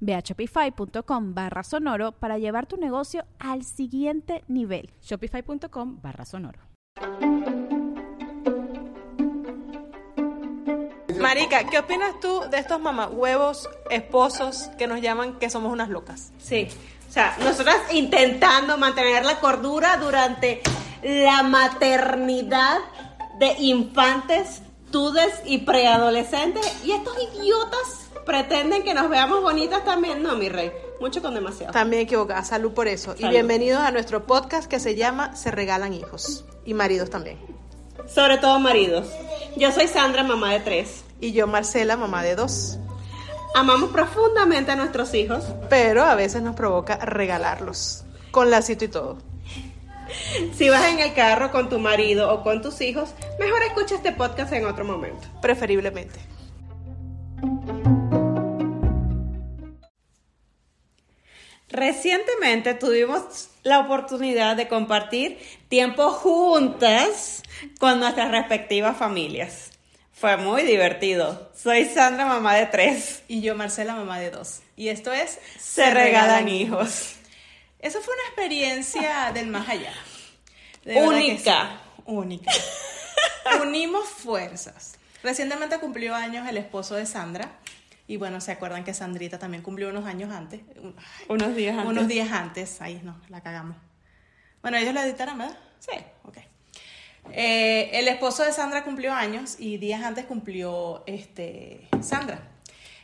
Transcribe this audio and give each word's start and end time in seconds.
Ve 0.00 0.14
a 0.14 0.20
shopify.com 0.20 1.34
barra 1.34 1.62
sonoro 1.62 2.12
para 2.12 2.38
llevar 2.38 2.66
tu 2.66 2.76
negocio 2.76 3.24
al 3.38 3.64
siguiente 3.64 4.44
nivel. 4.48 4.90
Shopify.com 5.02 6.00
barra 6.02 6.24
sonoro. 6.24 6.60
Marica, 11.20 11.64
¿qué 11.64 11.78
opinas 11.78 12.20
tú 12.20 12.42
de 12.50 12.58
estos 12.58 12.80
mamahuevos 12.80 13.68
esposos 13.90 14.70
que 14.78 14.86
nos 14.86 15.00
llaman 15.00 15.38
que 15.38 15.50
somos 15.50 15.72
unas 15.72 15.88
locas? 15.88 16.32
Sí. 16.38 16.68
O 17.08 17.12
sea, 17.12 17.36
nosotras 17.40 17.76
intentando 17.92 18.78
mantener 18.78 19.24
la 19.24 19.40
cordura 19.40 19.96
durante 19.96 20.62
la 21.02 21.42
maternidad 21.42 22.78
de 23.38 23.54
infantes, 23.58 24.62
tudes 24.90 25.42
y 25.44 25.58
preadolescentes. 25.58 26.84
Y 26.84 26.92
estos 26.92 27.16
idiotas 27.34 27.97
pretenden 28.28 28.82
que 28.82 28.92
nos 28.92 29.08
veamos 29.08 29.42
bonitas 29.42 29.84
también. 29.84 30.22
No, 30.22 30.36
mi 30.36 30.50
rey, 30.50 30.70
mucho 31.00 31.22
con 31.22 31.34
demasiado. 31.34 31.72
También 31.72 32.02
equivocada, 32.02 32.44
salud 32.44 32.72
por 32.74 32.86
eso. 32.86 33.14
Y 33.18 33.26
bienvenidos 33.26 33.80
a 33.80 33.90
nuestro 33.90 34.26
podcast 34.26 34.70
que 34.70 34.78
se 34.78 34.94
llama 34.94 35.34
Se 35.34 35.50
Regalan 35.50 35.94
Hijos. 35.94 36.44
Y 36.66 36.74
maridos 36.74 37.08
también. 37.08 37.38
Sobre 38.06 38.36
todo 38.36 38.60
maridos. 38.60 39.08
Yo 39.56 39.72
soy 39.72 39.88
Sandra, 39.88 40.22
mamá 40.24 40.52
de 40.52 40.60
tres. 40.60 41.04
Y 41.20 41.32
yo, 41.32 41.46
Marcela, 41.46 41.96
mamá 41.96 42.22
de 42.22 42.36
dos. 42.36 42.78
Amamos 43.54 43.90
profundamente 43.90 44.72
a 44.72 44.76
nuestros 44.76 45.14
hijos. 45.14 45.44
Pero 45.70 46.04
a 46.04 46.14
veces 46.14 46.42
nos 46.42 46.54
provoca 46.54 46.96
regalarlos. 46.96 48.04
Con 48.30 48.50
lacito 48.50 48.84
y 48.84 48.88
todo. 48.88 49.18
Si 50.54 50.68
vas 50.68 50.86
en 50.88 51.00
el 51.00 51.14
carro 51.14 51.50
con 51.50 51.70
tu 51.70 51.78
marido 51.78 52.30
o 52.30 52.42
con 52.42 52.60
tus 52.60 52.82
hijos, 52.82 53.08
mejor 53.40 53.62
escucha 53.62 53.94
este 53.94 54.12
podcast 54.12 54.52
en 54.52 54.66
otro 54.66 54.84
momento. 54.84 55.26
Preferiblemente. 55.40 56.37
Recientemente 61.70 62.74
tuvimos 62.74 63.50
la 63.62 63.80
oportunidad 63.80 64.56
de 64.56 64.68
compartir 64.68 65.38
tiempo 65.68 66.10
juntas 66.10 67.42
con 67.78 68.00
nuestras 68.00 68.30
respectivas 68.30 68.96
familias. 68.96 69.70
Fue 70.12 70.36
muy 70.36 70.62
divertido. 70.62 71.52
Soy 71.54 71.84
Sandra, 71.84 72.24
mamá 72.24 72.54
de 72.54 72.66
tres. 72.66 73.22
Y 73.28 73.40
yo, 73.40 73.54
Marcela, 73.54 73.94
mamá 73.94 74.18
de 74.18 74.30
dos. 74.30 74.62
Y 74.76 74.88
esto 74.88 75.12
es 75.12 75.38
Se, 75.60 75.90
regalan, 75.90 76.48
hijos. 76.48 77.16
Eso 77.78 78.00
fue 78.00 78.14
una 78.14 78.24
experiencia 78.24 79.30
del 79.34 79.46
más 79.48 79.68
allá. 79.68 79.92
Única. 80.84 81.82
Única. 82.06 82.50
Unimos 83.62 84.08
fuerzas. 84.08 84.94
Recientemente 85.22 85.78
cumplió 85.78 86.14
años 86.14 86.48
el 86.48 86.56
esposo 86.56 86.94
de 86.94 87.06
Sandra. 87.06 87.52
Y 88.08 88.16
bueno, 88.16 88.40
se 88.40 88.50
acuerdan 88.50 88.84
que 88.84 88.94
Sandrita 88.94 89.38
también 89.38 89.62
cumplió 89.62 89.90
unos 89.90 90.06
años 90.06 90.32
antes. 90.32 90.62
Unos 91.28 91.54
días 91.54 91.76
antes. 91.76 91.90
Unos 91.90 92.08
días 92.08 92.32
antes. 92.32 92.80
Ahí 92.80 93.00
no, 93.04 93.20
la 93.28 93.42
cagamos. 93.42 93.76
Bueno, 94.62 94.78
ellos 94.78 94.94
la 94.94 95.06
editaron, 95.06 95.38
¿verdad? 95.38 95.56
Sí. 95.78 95.92
Ok. 96.24 96.38
Eh, 97.32 97.90
el 97.92 98.08
esposo 98.08 98.42
de 98.44 98.52
Sandra 98.52 98.82
cumplió 98.82 99.12
años 99.12 99.56
y 99.58 99.76
días 99.76 100.02
antes 100.02 100.24
cumplió 100.24 101.04
este, 101.06 101.86
Sandra. 102.00 102.40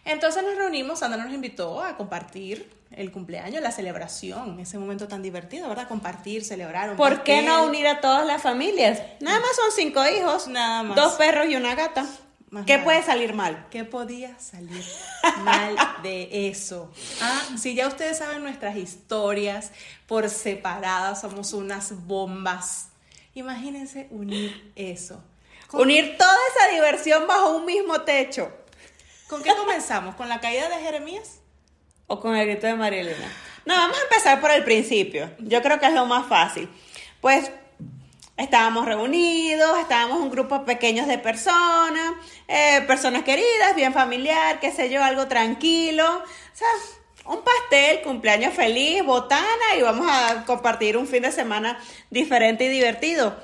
Entonces 0.07 0.43
nos 0.43 0.57
reunimos, 0.57 1.01
Sandra 1.01 1.23
nos 1.23 1.33
invitó 1.35 1.83
a 1.83 1.99
compartir 1.99 2.71
el 2.91 3.13
cumpleaños, 3.13 3.63
la 3.63 3.73
celebración, 3.73 4.59
ese 4.61 4.79
momento 4.79 5.07
tan 5.07 5.23
divertido, 5.23 5.69
¿verdad? 5.69 5.87
Compartir, 5.87 6.45
celebrar. 6.45 6.91
Un 6.91 6.97
¿Por 6.97 7.23
qué 7.25 7.43
no 7.43 7.67
unir 7.67 7.87
a 7.87 8.01
todas 8.01 8.27
las 8.27 8.41
familias? 8.41 9.03
Nada 9.21 9.41
más 9.41 9.57
son 9.57 9.71
cinco 9.75 10.07
hijos, 10.07 10.49
Nada 10.49 10.83
más. 10.83 10.97
dos 10.97 11.15
perros 11.15 11.47
y 11.49 11.57
una 11.57 11.75
gata. 11.75 12.07
Más 12.55 12.67
¿Qué 12.67 12.79
puede 12.79 13.03
salir 13.03 13.35
mal? 13.35 13.67
¿Qué 13.69 13.83
podía 13.83 14.39
salir 14.39 14.85
mal 15.39 15.77
de 16.05 16.49
eso? 16.49 16.89
Ah, 17.21 17.43
si 17.59 17.75
ya 17.75 17.89
ustedes 17.89 18.19
saben 18.19 18.45
nuestras 18.45 18.77
historias 18.77 19.73
por 20.07 20.31
separadas, 20.31 21.21
somos 21.21 21.53
unas 21.53 22.07
bombas. 22.07 22.91
Imagínense 23.35 24.07
unir 24.13 24.73
eso. 24.77 25.21
¿Con, 25.67 25.81
Unir 25.81 26.17
toda 26.17 26.37
esa 26.57 26.73
diversión 26.73 27.27
bajo 27.27 27.57
un 27.57 27.67
mismo 27.67 28.03
techo. 28.03 28.53
¿Con 29.27 29.43
qué 29.43 29.53
comenzamos? 29.57 30.15
¿Con 30.15 30.29
la 30.29 30.39
caída 30.39 30.69
de 30.69 30.77
Jeremías? 30.77 31.41
O 32.07 32.21
con 32.21 32.37
el 32.37 32.47
grito 32.47 32.69
de 32.69 32.77
María 32.77 33.01
Elena. 33.01 33.33
No, 33.65 33.75
vamos 33.75 33.99
a 33.99 34.03
empezar 34.03 34.41
por 34.41 34.53
el 34.53 34.63
principio. 34.63 35.29
Yo 35.41 35.61
creo 35.61 35.81
que 35.81 35.87
es 35.87 35.93
lo 35.93 36.07
más 36.07 36.29
fácil. 36.29 36.69
Pues 37.21 37.51
estábamos 38.37 38.85
reunidos, 38.85 39.79
estábamos 39.79 40.21
un 40.21 40.31
grupo 40.31 40.65
pequeños 40.65 41.07
de 41.07 41.19
personas, 41.19 42.15
eh, 42.49 42.83
personas 42.87 43.23
queridas, 43.23 43.77
bien 43.77 43.93
familiar, 43.93 44.61
qué 44.61 44.73
sé 44.73 44.91
yo, 44.91 45.03
algo 45.03 45.29
tranquilo. 45.29 46.05
O 46.07 46.57
sea, 46.57 46.69
un 47.27 47.43
pastel, 47.43 48.03
cumpleaños 48.03 48.55
feliz, 48.55 49.05
botana 49.05 49.77
y 49.79 49.83
vamos 49.83 50.07
a 50.11 50.45
compartir 50.45 50.97
un 50.97 51.07
fin 51.07 51.23
de 51.23 51.33
semana 51.33 51.79
diferente 52.11 52.65
y 52.65 52.69
divertido. 52.69 53.37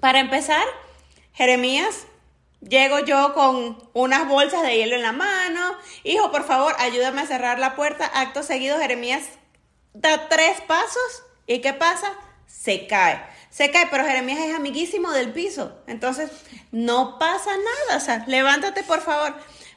Para 0.00 0.20
empezar, 0.20 0.64
Jeremías, 1.32 2.06
llego 2.60 3.00
yo 3.00 3.34
con 3.34 3.78
unas 3.92 4.28
bolsas 4.28 4.62
de 4.62 4.76
hielo 4.76 4.96
en 4.96 5.02
la 5.02 5.12
mano. 5.12 5.76
Hijo, 6.02 6.30
por 6.30 6.44
favor, 6.44 6.74
ayúdame 6.78 7.22
a 7.22 7.26
cerrar 7.26 7.58
la 7.58 7.74
puerta. 7.74 8.06
Acto 8.06 8.42
seguido, 8.42 8.78
Jeremías 8.78 9.24
da 9.92 10.28
tres 10.28 10.60
pasos. 10.62 11.24
¿Y 11.46 11.60
qué 11.60 11.72
pasa? 11.72 12.12
Se 12.60 12.86
cae. 12.86 13.20
Se 13.50 13.70
cae, 13.70 13.88
pero 13.90 14.04
Jeremías 14.04 14.38
es 14.40 14.54
amiguísimo 14.54 15.10
del 15.12 15.32
piso. 15.32 15.82
Entonces, 15.86 16.30
no 16.70 17.18
pasa 17.18 17.50
nada. 17.50 17.98
O 17.98 18.00
sea, 18.00 18.24
levántate, 18.26 18.82
por 18.84 19.00
favor. 19.00 19.34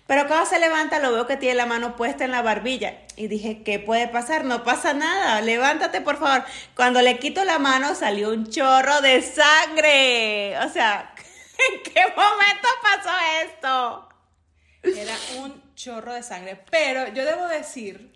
Pero 0.07 0.27
cuando 0.27 0.45
se 0.45 0.57
levanta, 0.57 0.99
lo 0.99 1.11
veo 1.11 1.27
que 1.27 1.35
tiene 1.35 1.55
la 1.55 1.65
mano 1.65 1.97
puesta 1.97 2.23
en 2.23 2.31
la 2.31 2.41
barbilla. 2.41 2.99
Y 3.17 3.27
dije, 3.27 3.61
¿qué 3.63 3.79
puede 3.79 4.07
pasar? 4.07 4.45
No 4.45 4.63
pasa 4.63 4.93
nada. 4.93 5.41
Levántate, 5.41 5.99
por 5.99 6.17
favor. 6.17 6.45
Cuando 6.75 7.01
le 7.01 7.19
quito 7.19 7.43
la 7.43 7.59
mano, 7.59 7.93
salió 7.93 8.29
un 8.29 8.49
chorro 8.49 9.01
de 9.01 9.21
sangre. 9.21 10.57
O 10.59 10.69
sea, 10.69 11.13
¿en 11.73 11.83
qué 11.83 12.01
momento 12.15 12.67
pasó 12.81 13.09
esto? 13.43 14.09
Era 14.83 15.15
un 15.39 15.75
chorro 15.75 16.13
de 16.13 16.23
sangre. 16.23 16.63
Pero 16.71 17.09
yo 17.09 17.25
debo 17.25 17.47
decir 17.47 18.13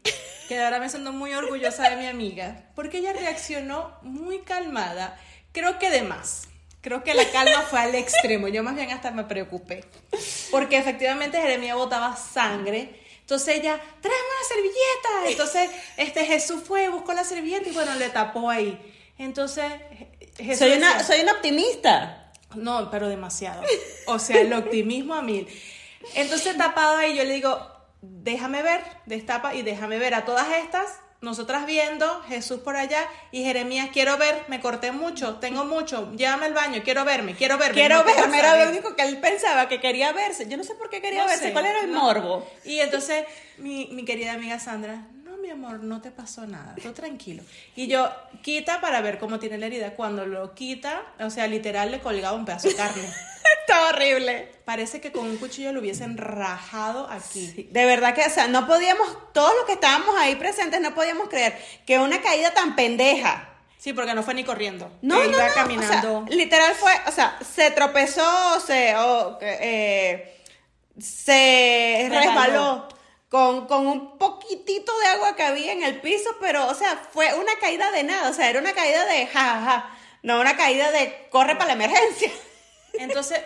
que 0.52 0.60
ahora 0.62 0.80
me 0.80 0.90
siento 0.90 1.14
muy 1.14 1.34
orgullosa 1.34 1.90
de 1.90 1.96
mi 1.96 2.08
amiga, 2.08 2.64
porque 2.76 2.98
ella 2.98 3.14
reaccionó 3.14 3.98
muy 4.02 4.40
calmada, 4.40 5.18
creo 5.54 5.80
que 5.80 5.90
de 5.90 6.02
más. 6.02 6.50
Creo 6.82 7.04
que 7.06 7.14
la 7.14 7.24
calma 7.32 7.62
fue 7.62 7.80
al 7.80 7.96
extremo. 7.96 8.50
Yo 8.50 8.62
más 8.62 8.76
bien 8.76 8.90
hasta 8.92 9.12
me 9.12 9.24
preocupé. 9.24 9.86
Porque 10.50 10.78
efectivamente 10.78 11.40
Jeremías 11.40 11.78
botaba 11.78 12.18
sangre. 12.18 13.00
Entonces 13.22 13.56
ella, 13.59 13.80
tráeme 14.02 14.26
una 14.28 14.48
servilleta. 14.50 15.30
Entonces 15.30 15.70
este 15.96 16.26
Jesús 16.26 16.64
fue, 16.66 16.90
buscó 16.90 17.14
la 17.14 17.24
servilleta 17.24 17.70
y 17.70 17.72
bueno, 17.72 17.96
le 17.96 18.09
tapó 18.09 18.50
ahí. 18.50 18.78
Entonces 19.20 19.72
Jesús 20.36 20.58
Soy 20.59 20.74
una, 20.74 20.96
decía- 20.97 21.04
soy 21.06 21.22
una 21.22 21.32
optimista. 21.34 22.34
no, 22.56 22.90
pero 22.92 23.08
demasiado. 23.08 23.62
O 24.08 24.20
sea, 24.20 24.42
el 24.42 24.52
optimismo 24.52 25.14
a 25.14 25.22
mil. 25.22 25.47
Entonces, 26.16 26.58
tapado 26.58 26.97
ahí, 26.97 27.16
yo 27.16 27.24
le 27.24 27.36
digo, 27.36 27.72
déjame 28.02 28.62
ver, 28.64 28.82
destapa 29.06 29.53
y 29.56 29.62
déjame 29.62 29.98
ver 30.00 30.14
a 30.14 30.26
todas 30.26 30.48
estas, 30.64 31.00
nosotras 31.22 31.68
viendo, 31.68 32.24
Jesús 32.24 32.62
por 32.62 32.76
allá 32.76 33.06
y 33.32 33.44
Jeremías, 33.44 33.90
quiero 33.94 34.18
ver, 34.18 34.44
me 34.48 34.59
corté 34.59 34.92
mucho, 34.92 35.36
tengo 35.36 35.66
mucho, 35.66 36.12
llévame 36.14 36.48
al 36.48 36.53
baño, 36.56 36.82
quiero 36.84 37.06
verme, 37.06 37.36
quiero 37.36 37.59
verme. 37.59 37.76
Quiero 37.76 37.98
no 38.00 38.03
verme, 38.06 38.40
era 38.40 38.50
salir". 38.52 38.66
lo 38.66 38.72
único 38.72 38.96
que 38.96 39.03
él 39.03 39.18
pensaba, 39.20 39.68
que 39.70 39.80
quería 39.80 40.14
verse. 40.14 40.50
Yo 40.50 40.58
no 40.58 40.64
sé 40.64 40.74
por 40.74 40.90
qué 40.90 41.00
quería 41.00 41.22
No 41.22 41.28
verse, 41.28 41.46
sé, 41.46 41.53
¿cuál 41.53 41.68
era 41.68 41.82
el 41.82 41.92
no. 41.92 42.02
morbo? 42.02 42.48
Y 42.66 42.80
entonces 42.80 43.26
mi, 43.58 43.88
mi 43.92 44.04
querida 44.04 44.34
amiga 44.34 44.59
Sandra, 44.59 45.06
mi 45.41 45.49
amor, 45.49 45.84
no 45.84 46.02
te 46.02 46.11
pasó 46.11 46.46
nada, 46.46 46.76
tú 46.82 46.91
tranquilo. 46.93 47.43
Y 47.76 47.88
yo, 47.88 48.09
quita 48.41 48.79
para 48.79 49.02
ver 49.02 49.20
cómo 49.20 49.40
tiene 49.40 49.58
la 49.58 49.66
herida. 49.66 49.96
Cuando 49.96 50.26
lo 50.26 50.53
quita, 50.53 51.02
o 51.20 51.29
sea, 51.29 51.47
literal 51.47 51.91
le 51.91 51.99
colgaba 51.99 52.35
un 52.38 52.46
pedazo 52.46 52.70
de 52.70 52.76
carne. 52.76 53.03
Está 53.61 53.90
horrible. 53.90 54.52
Parece 54.66 55.02
que 55.02 55.11
con 55.11 55.26
un 55.28 55.38
cuchillo 55.38 55.73
lo 55.73 55.79
hubiesen 55.79 56.17
rajado 56.17 57.09
aquí. 57.09 57.67
De 57.72 57.85
verdad 57.85 58.14
que, 58.14 58.26
o 58.26 58.29
sea, 58.29 58.47
no 58.47 58.67
podíamos, 58.67 59.08
todos 59.34 59.53
los 59.55 59.66
que 59.66 59.73
estábamos 59.73 60.16
ahí 60.17 60.35
presentes, 60.35 60.79
no 60.79 60.93
podíamos 60.93 61.28
creer 61.29 61.58
que 61.85 61.99
una 61.99 62.22
caída 62.22 62.53
tan 62.53 62.76
pendeja. 62.76 63.49
Sí, 63.78 63.94
porque 63.94 64.14
no 64.14 64.22
fue 64.22 64.35
ni 64.35 64.44
corriendo. 64.44 64.91
No, 65.02 65.23
iba 65.23 65.47
no, 65.47 65.53
caminando. 65.55 66.20
o 66.20 66.28
sea, 66.28 66.35
literal 66.35 66.76
fue, 66.76 66.91
o 67.08 67.11
sea, 67.11 67.40
se 67.41 67.72
tropezó, 67.72 68.59
se, 68.59 68.96
o, 68.96 69.40
eh, 69.41 70.44
se 70.99 72.08
Resbaló. 72.09 72.29
resbaló 72.29 73.01
con, 73.32 73.66
con 73.66 73.88
un 73.88 74.18
poquitito 74.18 74.92
de 75.00 75.06
agua 75.06 75.38
que 75.38 75.44
había 75.44 75.72
en 75.72 75.84
el 75.84 76.02
piso, 76.02 76.36
pero, 76.42 76.68
o 76.68 76.74
sea, 76.74 76.98
fue 77.14 77.34
una 77.34 77.56
caída 77.62 77.90
de 77.90 78.04
nada, 78.04 78.30
o 78.30 78.34
sea, 78.34 78.50
era 78.50 78.60
una 78.60 78.74
caída 78.74 79.06
de 79.06 79.26
jajaja, 79.26 79.90
no 80.22 80.42
una 80.42 80.58
caída 80.58 80.92
de 80.92 81.30
corre 81.30 81.56
para 81.56 81.68
la 81.68 81.74
emergencia. 81.74 82.30
Entonces, 82.96 83.40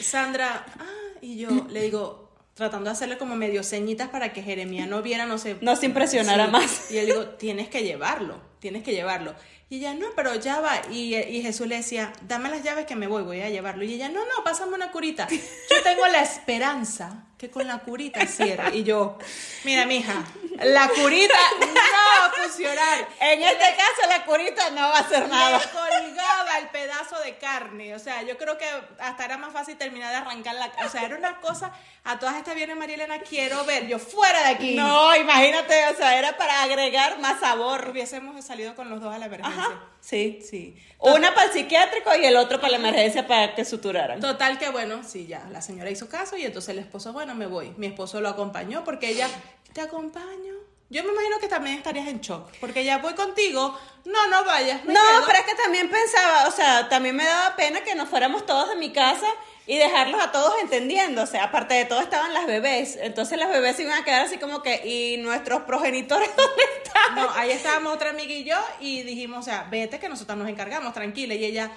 Sandra, 0.00 0.66
ah, 0.76 1.18
y 1.20 1.38
yo 1.38 1.50
le 1.68 1.82
digo, 1.82 2.30
tratando 2.54 2.86
de 2.86 2.96
hacerle 2.96 3.16
como 3.16 3.36
medio 3.36 3.62
ceñitas 3.62 4.08
para 4.08 4.32
que 4.32 4.42
Jeremía 4.42 4.86
no 4.86 5.02
viera, 5.02 5.24
no 5.24 5.38
sé. 5.38 5.56
No 5.60 5.76
se 5.76 5.86
impresionara 5.86 6.48
más. 6.48 6.90
Y 6.90 6.94
yo 6.94 7.00
le 7.02 7.06
digo, 7.06 7.24
tienes 7.36 7.68
que 7.68 7.84
llevarlo, 7.84 8.40
tienes 8.58 8.82
que 8.82 8.90
llevarlo. 8.90 9.36
Y 9.70 9.76
ella, 9.76 9.94
no, 9.94 10.08
pero 10.16 10.34
ya 10.34 10.60
va. 10.60 10.82
Y, 10.90 11.14
y 11.14 11.42
Jesús 11.42 11.68
le 11.68 11.76
decía, 11.76 12.12
dame 12.22 12.50
las 12.50 12.64
llaves 12.64 12.86
que 12.86 12.96
me 12.96 13.06
voy, 13.06 13.22
voy 13.22 13.40
a 13.40 13.50
llevarlo. 13.50 13.84
Y 13.84 13.94
ella, 13.94 14.08
no, 14.08 14.24
no, 14.24 14.42
pásame 14.42 14.74
una 14.74 14.90
curita. 14.90 15.28
Yo 15.30 15.82
tengo 15.84 16.08
la 16.08 16.22
esperanza 16.22 17.28
que 17.42 17.50
con 17.50 17.66
la 17.66 17.78
curita 17.80 18.24
cierre. 18.24 18.76
Y 18.76 18.84
yo, 18.84 19.18
mira, 19.64 19.84
mija, 19.84 20.14
la 20.60 20.88
curita 20.90 21.34
no 21.58 21.66
va 21.74 22.26
a 22.26 22.30
funcionar. 22.30 23.08
En 23.18 23.42
este 23.42 23.64
caso, 23.76 24.08
la 24.08 24.24
curita 24.24 24.70
no 24.70 24.82
va 24.82 24.98
a 24.98 25.00
hacer 25.00 25.28
nada. 25.28 25.58
Le 25.58 25.64
colgaba 25.70 26.58
el 26.60 26.68
pedazo 26.68 27.18
de 27.18 27.36
carne. 27.38 27.96
O 27.96 27.98
sea, 27.98 28.22
yo 28.22 28.38
creo 28.38 28.56
que 28.58 28.66
hasta 29.00 29.24
era 29.24 29.38
más 29.38 29.52
fácil 29.52 29.76
terminar 29.76 30.10
de 30.10 30.18
arrancar 30.18 30.54
la. 30.54 30.70
O 30.86 30.88
sea, 30.88 31.02
era 31.02 31.16
una 31.16 31.40
cosa. 31.40 31.72
A 32.04 32.16
todas 32.20 32.36
estas 32.36 32.54
viernes, 32.54 32.76
María 32.76 32.94
Elena, 32.94 33.18
quiero 33.18 33.64
ver. 33.64 33.88
Yo 33.88 33.98
fuera 33.98 34.40
de 34.44 34.48
aquí. 34.50 34.76
No, 34.76 35.16
imagínate, 35.16 35.88
o 35.88 35.96
sea, 35.96 36.16
era 36.16 36.36
para 36.36 36.62
agregar 36.62 37.18
más 37.18 37.40
sabor. 37.40 37.88
Hubiésemos 37.88 38.44
salido 38.44 38.76
con 38.76 38.88
los 38.88 39.00
dos 39.00 39.12
a 39.12 39.18
la 39.18 39.26
emergencia. 39.26 39.64
Ajá, 39.64 39.80
sí. 40.02 40.40
Sí. 40.48 40.76
Una 40.98 41.34
para 41.34 41.46
el 41.46 41.52
psiquiátrico 41.52 42.10
y 42.14 42.26
el 42.26 42.36
otro 42.36 42.60
para 42.60 42.72
la 42.72 42.76
emergencia 42.76 43.26
para 43.26 43.54
que 43.54 43.64
suturaran. 43.64 44.20
Total 44.20 44.58
que 44.58 44.68
bueno, 44.68 45.02
sí, 45.02 45.26
ya, 45.26 45.48
la 45.50 45.62
señora 45.62 45.90
hizo 45.90 46.08
caso 46.08 46.36
y 46.36 46.44
entonces 46.44 46.68
el 46.70 46.78
esposo, 46.80 47.12
bueno, 47.14 47.34
me 47.34 47.46
voy. 47.46 47.72
Mi 47.76 47.86
esposo 47.86 48.20
lo 48.20 48.28
acompañó 48.28 48.84
porque 48.84 49.08
ella, 49.08 49.28
te 49.72 49.80
acompaño. 49.80 50.52
Yo 50.90 51.02
me 51.04 51.10
imagino 51.10 51.38
que 51.40 51.48
también 51.48 51.76
estarías 51.78 52.06
en 52.06 52.20
shock, 52.20 52.50
porque 52.60 52.84
ya 52.84 52.98
voy 52.98 53.14
contigo, 53.14 53.78
no, 54.04 54.26
no 54.28 54.44
vayas. 54.44 54.84
me 54.84 54.92
No, 54.92 55.00
quedo. 55.00 55.22
pero 55.26 55.38
es 55.38 55.44
que 55.46 55.54
también 55.54 55.88
pensaba, 55.88 56.46
o 56.46 56.50
sea, 56.50 56.88
también 56.90 57.16
me 57.16 57.24
daba 57.24 57.56
pena 57.56 57.80
que 57.80 57.94
nos 57.94 58.10
fuéramos 58.10 58.44
todos 58.44 58.68
de 58.68 58.76
mi 58.76 58.92
casa 58.92 59.26
y 59.66 59.78
dejarlos 59.78 60.20
a 60.22 60.32
todos 60.32 60.52
entendiendo. 60.60 61.22
O 61.22 61.26
sea, 61.26 61.44
aparte 61.44 61.72
de 61.72 61.86
todo 61.86 62.00
estaban 62.00 62.34
las 62.34 62.46
bebés. 62.46 62.98
Entonces 63.00 63.38
las 63.38 63.48
bebés 63.48 63.76
se 63.76 63.84
iban 63.84 64.02
a 64.02 64.04
quedar 64.04 64.26
así 64.26 64.36
como 64.36 64.62
que, 64.62 64.86
¿y 64.86 65.16
nuestros 65.16 65.62
progenitores 65.62 66.28
dónde 66.36 66.62
están? 66.76 66.81
No, 67.14 67.30
ahí 67.34 67.50
estábamos 67.50 67.94
otra 67.94 68.10
amiga 68.10 68.32
y 68.32 68.44
yo 68.44 68.56
y 68.80 69.02
dijimos, 69.02 69.40
o 69.40 69.42
sea, 69.42 69.64
vete 69.70 69.98
que 69.98 70.08
nosotros 70.08 70.36
nos 70.38 70.48
encargamos, 70.48 70.92
tranquila. 70.94 71.34
Y 71.34 71.44
ella, 71.44 71.70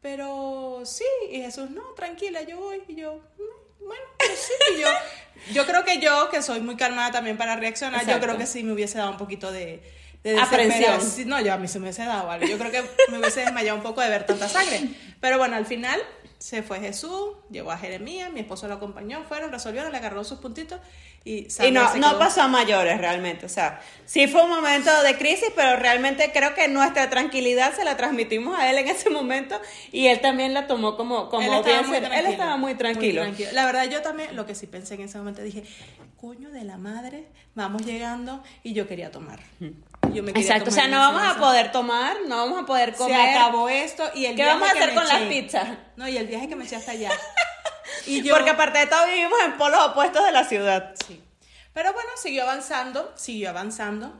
pero 0.00 0.82
sí, 0.84 1.04
y 1.30 1.40
Jesús, 1.40 1.70
no, 1.70 1.82
tranquila, 1.96 2.42
yo 2.42 2.58
voy. 2.58 2.82
Y 2.88 2.96
yo, 2.96 3.14
"Mm, 3.16 3.84
bueno, 3.86 4.02
pues 4.18 4.30
sí. 4.38 4.74
Y 4.76 4.80
yo, 4.80 4.88
yo 5.52 5.66
creo 5.66 5.84
que 5.84 5.98
yo, 5.98 6.28
que 6.30 6.42
soy 6.42 6.60
muy 6.60 6.76
calmada 6.76 7.10
también 7.12 7.36
para 7.36 7.56
reaccionar, 7.56 8.06
yo 8.06 8.20
creo 8.20 8.36
que 8.38 8.46
sí 8.46 8.62
me 8.62 8.72
hubiese 8.72 8.98
dado 8.98 9.10
un 9.10 9.16
poquito 9.18 9.50
de... 9.52 9.82
de 10.22 10.38
Aprensión. 10.40 11.28
No, 11.28 11.40
yo 11.40 11.52
a 11.52 11.56
mí 11.58 11.68
se 11.68 11.78
me 11.78 11.84
hubiese 11.84 12.04
dado 12.04 12.30
algo. 12.30 12.46
Yo 12.46 12.58
creo 12.58 12.70
que 12.70 12.82
me 13.10 13.18
hubiese 13.18 13.40
desmayado 13.40 13.76
un 13.76 13.82
poco 13.82 14.00
de 14.00 14.08
ver 14.08 14.26
tanta 14.26 14.48
sangre. 14.48 14.88
Pero 15.20 15.38
bueno, 15.38 15.56
al 15.56 15.66
final 15.66 16.00
se 16.38 16.62
fue 16.62 16.80
Jesús, 16.80 17.36
llegó 17.50 17.70
a 17.70 17.78
Jeremías, 17.78 18.30
mi 18.32 18.40
esposo 18.40 18.68
lo 18.68 18.74
acompañó, 18.74 19.24
fueron, 19.24 19.50
resolvieron, 19.52 19.90
le 19.92 19.98
agarró 19.98 20.24
sus 20.24 20.38
puntitos 20.38 20.78
y 21.24 21.46
Y 21.66 21.70
no, 21.70 21.90
se 21.90 21.98
no 21.98 22.18
pasó 22.18 22.42
a 22.42 22.48
mayores 22.48 22.98
realmente, 22.98 23.46
o 23.46 23.48
sea, 23.48 23.80
sí 24.04 24.26
fue 24.26 24.42
un 24.42 24.50
momento 24.50 24.90
de 25.02 25.16
crisis, 25.16 25.50
pero 25.56 25.76
realmente 25.76 26.30
creo 26.34 26.54
que 26.54 26.68
nuestra 26.68 27.08
tranquilidad 27.08 27.74
se 27.74 27.84
la 27.84 27.96
transmitimos 27.96 28.58
a 28.58 28.68
él 28.70 28.76
en 28.76 28.88
ese 28.88 29.08
momento 29.08 29.58
y 29.90 30.08
él 30.08 30.20
también 30.20 30.52
la 30.52 30.66
tomó 30.66 30.96
como, 30.98 31.30
como 31.30 31.42
él 31.50 31.58
estaba, 31.60 31.78
bien 31.78 31.86
muy 31.88 31.94
ser- 31.96 32.04
él 32.04 32.10
tranquilo, 32.10 32.30
estaba 32.32 32.56
muy 32.58 32.74
tranquilo. 32.74 33.22
La 33.52 33.64
verdad, 33.64 33.88
yo 33.88 34.02
también, 34.02 34.36
lo 34.36 34.44
que 34.44 34.54
sí 34.54 34.66
pensé 34.66 34.94
en 34.94 35.00
ese 35.02 35.16
momento, 35.16 35.40
dije, 35.40 35.64
coño 36.20 36.50
de 36.50 36.64
la 36.64 36.76
madre, 36.76 37.26
vamos 37.54 37.86
llegando 37.86 38.42
y 38.62 38.74
yo 38.74 38.86
quería 38.86 39.10
tomar. 39.10 39.40
Yo 40.12 40.22
me 40.22 40.32
quería 40.32 40.48
Exacto, 40.48 40.70
o 40.70 40.72
sea, 40.72 40.88
no 40.88 40.98
vamos 40.98 41.22
a 41.22 41.38
poder 41.38 41.72
tomar, 41.72 42.16
no 42.26 42.36
vamos 42.36 42.62
a 42.62 42.66
poder 42.66 42.94
comer. 42.94 43.16
Se 43.16 43.30
acabó 43.30 43.68
esto 43.68 44.04
y 44.14 44.26
el 44.26 44.36
¿Qué 44.36 44.42
viaje 44.42 44.52
vamos 44.52 44.68
a 44.68 44.72
que 44.72 44.78
hacer 44.78 44.94
me 44.94 45.00
con 45.00 45.08
las 45.08 45.22
pizzas? 45.22 45.68
No, 45.96 46.08
y 46.08 46.16
el 46.16 46.26
viaje 46.26 46.48
que 46.48 46.56
me 46.56 46.64
eché 46.64 46.76
hasta 46.76 46.92
allá. 46.92 47.10
y 48.06 48.22
yo, 48.22 48.34
Porque 48.34 48.50
aparte 48.50 48.78
de 48.80 48.86
todo 48.86 49.06
vivimos 49.06 49.38
en 49.44 49.56
polos 49.56 49.80
opuestos 49.80 50.24
de 50.24 50.32
la 50.32 50.44
ciudad. 50.44 50.94
Sí. 51.06 51.22
Pero 51.72 51.92
bueno, 51.92 52.10
siguió 52.16 52.44
avanzando, 52.44 53.12
siguió 53.16 53.50
avanzando. 53.50 54.14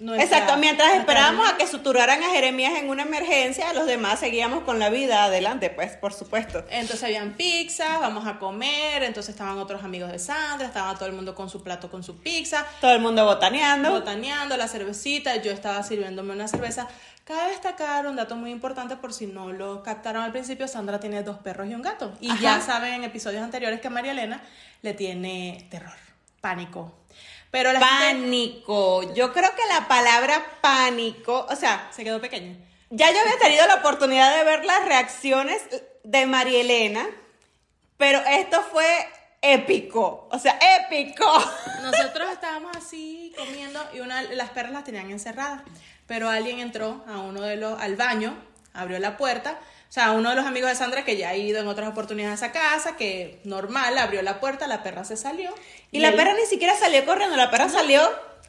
Nuestra- 0.00 0.24
Exacto, 0.38 0.56
mientras 0.58 0.94
esperábamos 0.94 1.46
a 1.46 1.58
que 1.58 1.66
suturaran 1.66 2.22
a 2.22 2.30
Jeremías 2.30 2.72
en 2.78 2.88
una 2.88 3.02
emergencia, 3.02 3.72
los 3.74 3.84
demás 3.86 4.18
seguíamos 4.18 4.64
con 4.64 4.78
la 4.78 4.88
vida 4.88 5.24
adelante, 5.24 5.68
pues, 5.68 5.92
por 5.98 6.14
supuesto. 6.14 6.64
Entonces 6.70 7.04
habían 7.04 7.34
pizzas, 7.34 8.00
vamos 8.00 8.26
a 8.26 8.38
comer, 8.38 9.02
entonces 9.02 9.34
estaban 9.34 9.58
otros 9.58 9.84
amigos 9.84 10.10
de 10.10 10.18
Sandra, 10.18 10.66
estaba 10.66 10.94
todo 10.94 11.06
el 11.06 11.12
mundo 11.12 11.34
con 11.34 11.50
su 11.50 11.62
plato, 11.62 11.90
con 11.90 12.02
su 12.02 12.16
pizza, 12.18 12.64
Todo 12.80 12.92
el 12.92 13.00
mundo 13.00 13.26
botaneando. 13.26 13.90
botaneando 13.90 14.56
la 14.56 14.68
cervecita, 14.68 15.36
yo 15.36 15.52
estaba 15.52 15.82
sirviéndome 15.82 16.32
una 16.32 16.48
cerveza. 16.48 16.88
Cabe 17.24 17.50
destacar 17.50 18.06
un 18.06 18.16
dato 18.16 18.34
muy 18.36 18.50
importante 18.50 18.96
por 18.96 19.12
si 19.12 19.26
no 19.26 19.52
lo 19.52 19.82
captaron 19.82 20.22
al 20.22 20.32
principio, 20.32 20.66
Sandra 20.66 20.98
tiene 20.98 21.22
dos 21.22 21.36
perros 21.38 21.68
y 21.68 21.74
un 21.74 21.82
gato. 21.82 22.12
Y 22.20 22.30
Ajá. 22.30 22.40
ya 22.40 22.60
saben 22.62 22.94
en 22.94 23.04
episodios 23.04 23.42
anteriores 23.42 23.80
que 23.80 23.90
María 23.90 24.12
Elena 24.12 24.42
le 24.80 24.94
tiene 24.94 25.66
terror, 25.70 25.92
pánico. 26.40 26.92
Pero 27.50 27.72
la 27.72 27.80
gente 27.80 28.14
Pánico. 28.14 29.14
Yo 29.14 29.32
creo 29.32 29.50
que 29.54 29.62
la 29.68 29.88
palabra 29.88 30.44
pánico, 30.60 31.46
o 31.48 31.56
sea, 31.56 31.88
se 31.92 32.04
quedó 32.04 32.20
pequeña. 32.20 32.56
ya 32.90 33.10
yo 33.10 33.20
había 33.20 33.38
tenido 33.38 33.66
la 33.66 33.76
oportunidad 33.76 34.36
de 34.36 34.44
ver 34.44 34.64
las 34.64 34.84
reacciones 34.86 35.62
de 36.04 36.26
María 36.26 36.60
Elena, 36.60 37.06
pero 37.96 38.20
esto 38.20 38.62
fue 38.62 38.86
épico, 39.42 40.28
o 40.30 40.38
sea, 40.38 40.58
épico. 40.78 41.26
Nosotros 41.82 42.30
estábamos 42.32 42.76
así 42.76 43.32
comiendo 43.36 43.80
y 43.94 44.00
una, 44.00 44.22
las 44.22 44.50
perras 44.50 44.72
las 44.72 44.84
tenían 44.84 45.10
encerradas, 45.10 45.62
pero 46.06 46.28
alguien 46.28 46.58
entró 46.60 47.04
a 47.08 47.18
uno 47.18 47.40
de 47.42 47.56
los 47.56 47.80
al 47.80 47.96
baño, 47.96 48.36
abrió 48.72 48.98
la 48.98 49.16
puerta, 49.16 49.58
o 49.90 49.92
sea, 49.92 50.12
uno 50.12 50.30
de 50.30 50.36
los 50.36 50.46
amigos 50.46 50.70
de 50.70 50.76
Sandra 50.76 51.04
que 51.04 51.16
ya 51.16 51.30
ha 51.30 51.36
ido 51.36 51.58
en 51.60 51.66
otras 51.66 51.88
oportunidades 51.88 52.40
a 52.40 52.46
esa 52.46 52.52
casa, 52.52 52.96
que 52.96 53.40
normal, 53.42 53.98
abrió 53.98 54.22
la 54.22 54.38
puerta, 54.38 54.68
la 54.68 54.84
perra 54.84 55.02
se 55.04 55.16
salió 55.16 55.52
Y 55.90 55.98
la 55.98 56.10
él- 56.10 56.14
perra 56.16 56.32
ni 56.34 56.46
siquiera 56.46 56.76
salió 56.76 57.04
corriendo, 57.04 57.36
la 57.36 57.50
perra 57.50 57.68
salió 57.68 58.00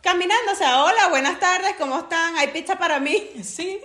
caminando, 0.02 0.52
o 0.52 0.56
sea, 0.56 0.84
hola, 0.84 1.08
buenas 1.10 1.40
tardes, 1.40 1.74
¿cómo 1.80 1.98
están? 1.98 2.38
¿Hay 2.38 2.50
pizza 2.50 2.78
para 2.78 3.00
mí? 3.00 3.32
Sí. 3.44 3.82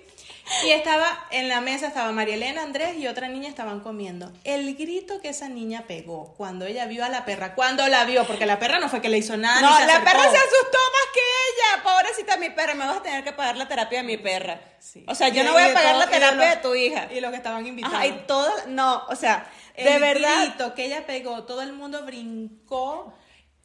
Y 0.64 0.70
estaba 0.70 1.26
en 1.30 1.48
la 1.48 1.60
mesa, 1.60 1.88
estaba 1.88 2.12
María 2.12 2.34
Elena, 2.34 2.62
Andrés 2.62 2.96
y 2.96 3.06
otra 3.08 3.28
niña 3.28 3.48
estaban 3.48 3.80
comiendo. 3.80 4.32
El 4.44 4.76
grito 4.76 5.20
que 5.20 5.28
esa 5.30 5.48
niña 5.48 5.84
pegó 5.88 6.34
cuando 6.36 6.66
ella 6.66 6.86
vio 6.86 7.04
a 7.04 7.08
la 7.08 7.24
perra, 7.24 7.54
cuando 7.54 7.86
la 7.88 8.04
vio, 8.04 8.26
porque 8.26 8.46
la 8.46 8.58
perra 8.58 8.78
no 8.78 8.88
fue 8.88 9.00
que 9.00 9.08
le 9.08 9.18
hizo 9.18 9.36
nada. 9.36 9.60
No, 9.60 9.70
ni 9.70 9.76
se 9.76 9.86
la 9.86 10.04
perra 10.04 10.22
se 10.22 10.36
asustó 10.36 10.78
más 10.78 11.12
que 11.12 11.20
ella. 11.20 11.82
Pobrecita 11.82 12.36
mi 12.36 12.50
perra, 12.50 12.74
me 12.74 12.86
vas 12.86 12.98
a 12.98 13.02
tener 13.02 13.24
que 13.24 13.32
pagar 13.32 13.56
la 13.56 13.66
terapia 13.68 13.98
de 13.98 14.04
mi 14.04 14.16
perra. 14.18 14.60
Sí. 14.78 15.04
O 15.08 15.14
sea, 15.14 15.28
yo 15.30 15.42
Y- 15.42 15.44
no 15.44 15.52
voy 15.52 15.62
a 15.62 15.74
pagar 15.74 15.90
todo- 15.92 15.98
la 16.00 16.06
de 16.06 16.12
terapia 16.12 16.50
de, 16.50 16.56
tu 16.58 16.74
hija. 16.74 17.08
Y 17.12 17.20
los 17.20 17.30
que 17.30 17.36
estaban 17.38 17.66
invitados. 17.66 17.96
Ajá, 17.96 18.06
y 18.06 18.12
todo, 18.26 18.52
no, 18.68 19.02
o 19.08 19.16
sea, 19.16 19.50
el 19.74 19.84
de 19.84 19.98
verdad. 19.98 20.44
grito 20.44 20.74
que 20.74 20.84
ella 20.86 21.06
pegó, 21.06 21.42
todo 21.44 21.62
el 21.62 21.72
mundo 21.72 22.04
brincó. 22.04 23.12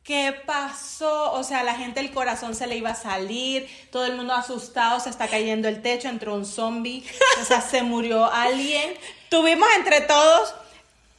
¿Qué 0.03 0.35
pasó? 0.47 1.33
O 1.33 1.43
sea, 1.43 1.63
la 1.63 1.75
gente 1.75 1.99
el 1.99 2.11
corazón 2.11 2.55
se 2.55 2.65
le 2.65 2.75
iba 2.75 2.89
a 2.89 2.95
salir, 2.95 3.69
todo 3.91 4.05
el 4.05 4.15
mundo 4.15 4.33
asustado, 4.33 4.99
se 4.99 5.09
está 5.09 5.27
cayendo 5.27 5.67
el 5.67 5.83
techo, 5.83 6.07
entró 6.09 6.33
un 6.33 6.45
zombie, 6.45 7.05
o 7.39 7.45
sea, 7.45 7.61
se 7.61 7.83
murió 7.83 8.25
alguien. 8.25 8.93
Tuvimos 9.29 9.67
entre 9.77 10.01
todos 10.01 10.55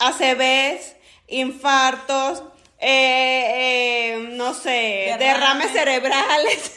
ACVs, 0.00 0.96
infartos, 1.28 2.42
eh, 2.80 3.52
eh, 3.54 4.28
no 4.32 4.52
sé, 4.52 5.14
Derrames. 5.16 5.18
derrames 5.20 5.70
cerebrales. 5.72 6.72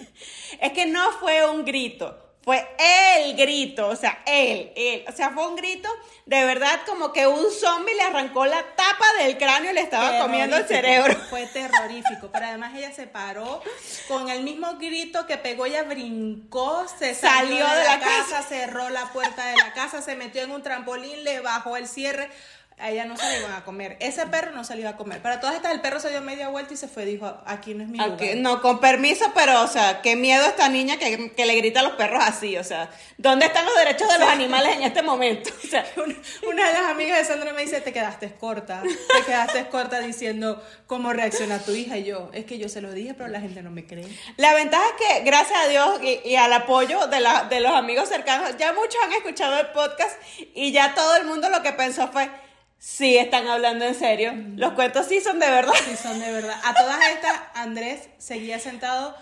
es 0.60 0.72
que 0.72 0.84
no 0.84 1.10
fue 1.12 1.48
un 1.48 1.64
grito, 1.64 2.18
fue 2.46 2.64
el 2.78 3.34
grito, 3.34 3.88
o 3.88 3.96
sea, 3.96 4.22
él, 4.24 4.70
él, 4.76 5.04
o 5.08 5.10
sea, 5.10 5.30
fue 5.30 5.48
un 5.48 5.56
grito 5.56 5.88
de 6.26 6.44
verdad 6.44 6.78
como 6.86 7.12
que 7.12 7.26
un 7.26 7.50
zombie 7.50 7.92
le 7.96 8.02
arrancó 8.02 8.46
la 8.46 8.62
tapa 8.62 9.04
del 9.18 9.36
cráneo 9.36 9.72
y 9.72 9.74
le 9.74 9.80
estaba 9.80 10.20
comiendo 10.20 10.56
el 10.56 10.64
cerebro. 10.64 11.16
Fue 11.30 11.44
terrorífico, 11.46 12.30
pero 12.32 12.46
además 12.46 12.72
ella 12.76 12.92
se 12.92 13.08
paró 13.08 13.60
con 14.06 14.28
el 14.28 14.44
mismo 14.44 14.76
grito 14.76 15.26
que 15.26 15.38
pegó, 15.38 15.66
ella 15.66 15.82
brincó, 15.82 16.86
se 16.86 17.16
salió, 17.16 17.66
Salió 17.66 17.68
de, 17.68 17.78
de 17.78 17.84
la, 17.84 17.96
la 17.96 18.04
casa, 18.04 18.42
cerró 18.44 18.90
la 18.90 19.12
puerta 19.12 19.44
de 19.48 19.56
la 19.56 19.72
casa, 19.72 20.00
se 20.00 20.14
metió 20.14 20.42
en 20.42 20.52
un 20.52 20.62
trampolín, 20.62 21.24
le 21.24 21.40
bajó 21.40 21.76
el 21.76 21.88
cierre. 21.88 22.30
A 22.78 22.90
ella 22.90 23.06
no 23.06 23.16
se 23.16 23.26
le 23.26 23.38
iban 23.38 23.52
a 23.54 23.64
comer. 23.64 23.96
Ese 24.00 24.26
perro 24.26 24.50
no 24.52 24.62
se 24.62 24.74
le 24.74 24.82
iba 24.82 24.90
a 24.90 24.96
comer. 24.98 25.22
Para 25.22 25.40
todas 25.40 25.56
estas, 25.56 25.72
el 25.72 25.80
perro 25.80 25.98
se 25.98 26.10
dio 26.10 26.20
media 26.20 26.48
vuelta 26.48 26.74
y 26.74 26.76
se 26.76 26.88
fue. 26.88 27.06
Dijo, 27.06 27.34
aquí 27.46 27.72
no 27.72 27.82
es 27.84 27.88
mi 27.88 27.96
lugar. 27.96 28.12
Aquí- 28.14 28.34
no, 28.38 28.60
con 28.60 28.80
permiso, 28.80 29.24
pero, 29.34 29.62
o 29.62 29.66
sea, 29.66 30.02
qué 30.02 30.14
miedo 30.14 30.44
esta 30.44 30.68
niña 30.68 30.98
que, 30.98 31.32
que 31.32 31.46
le 31.46 31.54
grita 31.54 31.80
a 31.80 31.82
los 31.84 31.92
perros 31.92 32.22
así, 32.22 32.58
o 32.58 32.64
sea, 32.64 32.90
¿dónde 33.16 33.46
están 33.46 33.64
los 33.64 33.74
derechos 33.76 34.06
de 34.12 34.18
los 34.18 34.28
animales 34.28 34.76
en 34.76 34.82
este 34.82 35.00
momento? 35.02 35.50
O 35.64 35.66
sea, 35.66 35.86
Una, 35.96 36.14
una 36.50 36.66
de 36.66 36.72
las 36.74 36.82
amigas 36.90 37.18
de 37.18 37.24
Sandra 37.24 37.52
me 37.54 37.62
dice, 37.62 37.80
te 37.80 37.92
quedaste 37.94 38.34
corta, 38.34 38.82
te 38.82 39.24
quedaste 39.24 39.68
corta 39.68 39.98
diciendo 40.00 40.62
cómo 40.86 41.12
reacciona 41.14 41.58
tu 41.60 41.72
hija. 41.72 41.96
Y 41.96 42.04
yo, 42.04 42.30
es 42.34 42.44
que 42.44 42.58
yo 42.58 42.68
se 42.68 42.82
lo 42.82 42.92
dije, 42.92 43.14
pero 43.14 43.28
la 43.30 43.40
gente 43.40 43.62
no 43.62 43.70
me 43.70 43.86
cree. 43.86 44.06
la 44.36 44.52
ventaja 44.52 44.84
es 44.98 45.06
que, 45.18 45.24
gracias 45.24 45.58
a 45.58 45.68
Dios 45.68 46.00
y, 46.02 46.20
y 46.28 46.36
al 46.36 46.52
apoyo 46.52 47.06
de, 47.06 47.20
la, 47.20 47.44
de 47.44 47.60
los 47.60 47.72
amigos 47.72 48.08
cercanos, 48.10 48.54
ya 48.58 48.74
muchos 48.74 48.96
han 49.02 49.14
escuchado 49.14 49.58
el 49.58 49.68
podcast 49.68 50.14
y 50.54 50.72
ya 50.72 50.94
todo 50.94 51.16
el 51.16 51.24
mundo 51.24 51.48
lo 51.48 51.62
que 51.62 51.72
pensó 51.72 52.08
fue, 52.08 52.30
sí, 52.78 53.16
están 53.16 53.46
hablando 53.48 53.84
en 53.84 53.94
serio, 53.94 54.32
los 54.56 54.72
cuentos 54.72 55.06
sí 55.06 55.20
son 55.20 55.38
de 55.38 55.50
verdad. 55.50 55.74
Sí, 55.84 55.96
son 55.96 56.18
de 56.18 56.30
verdad. 56.30 56.60
A 56.64 56.74
todas 56.74 57.00
estas, 57.14 57.40
Andrés 57.54 58.08
seguía 58.18 58.58
sentado 58.58 59.16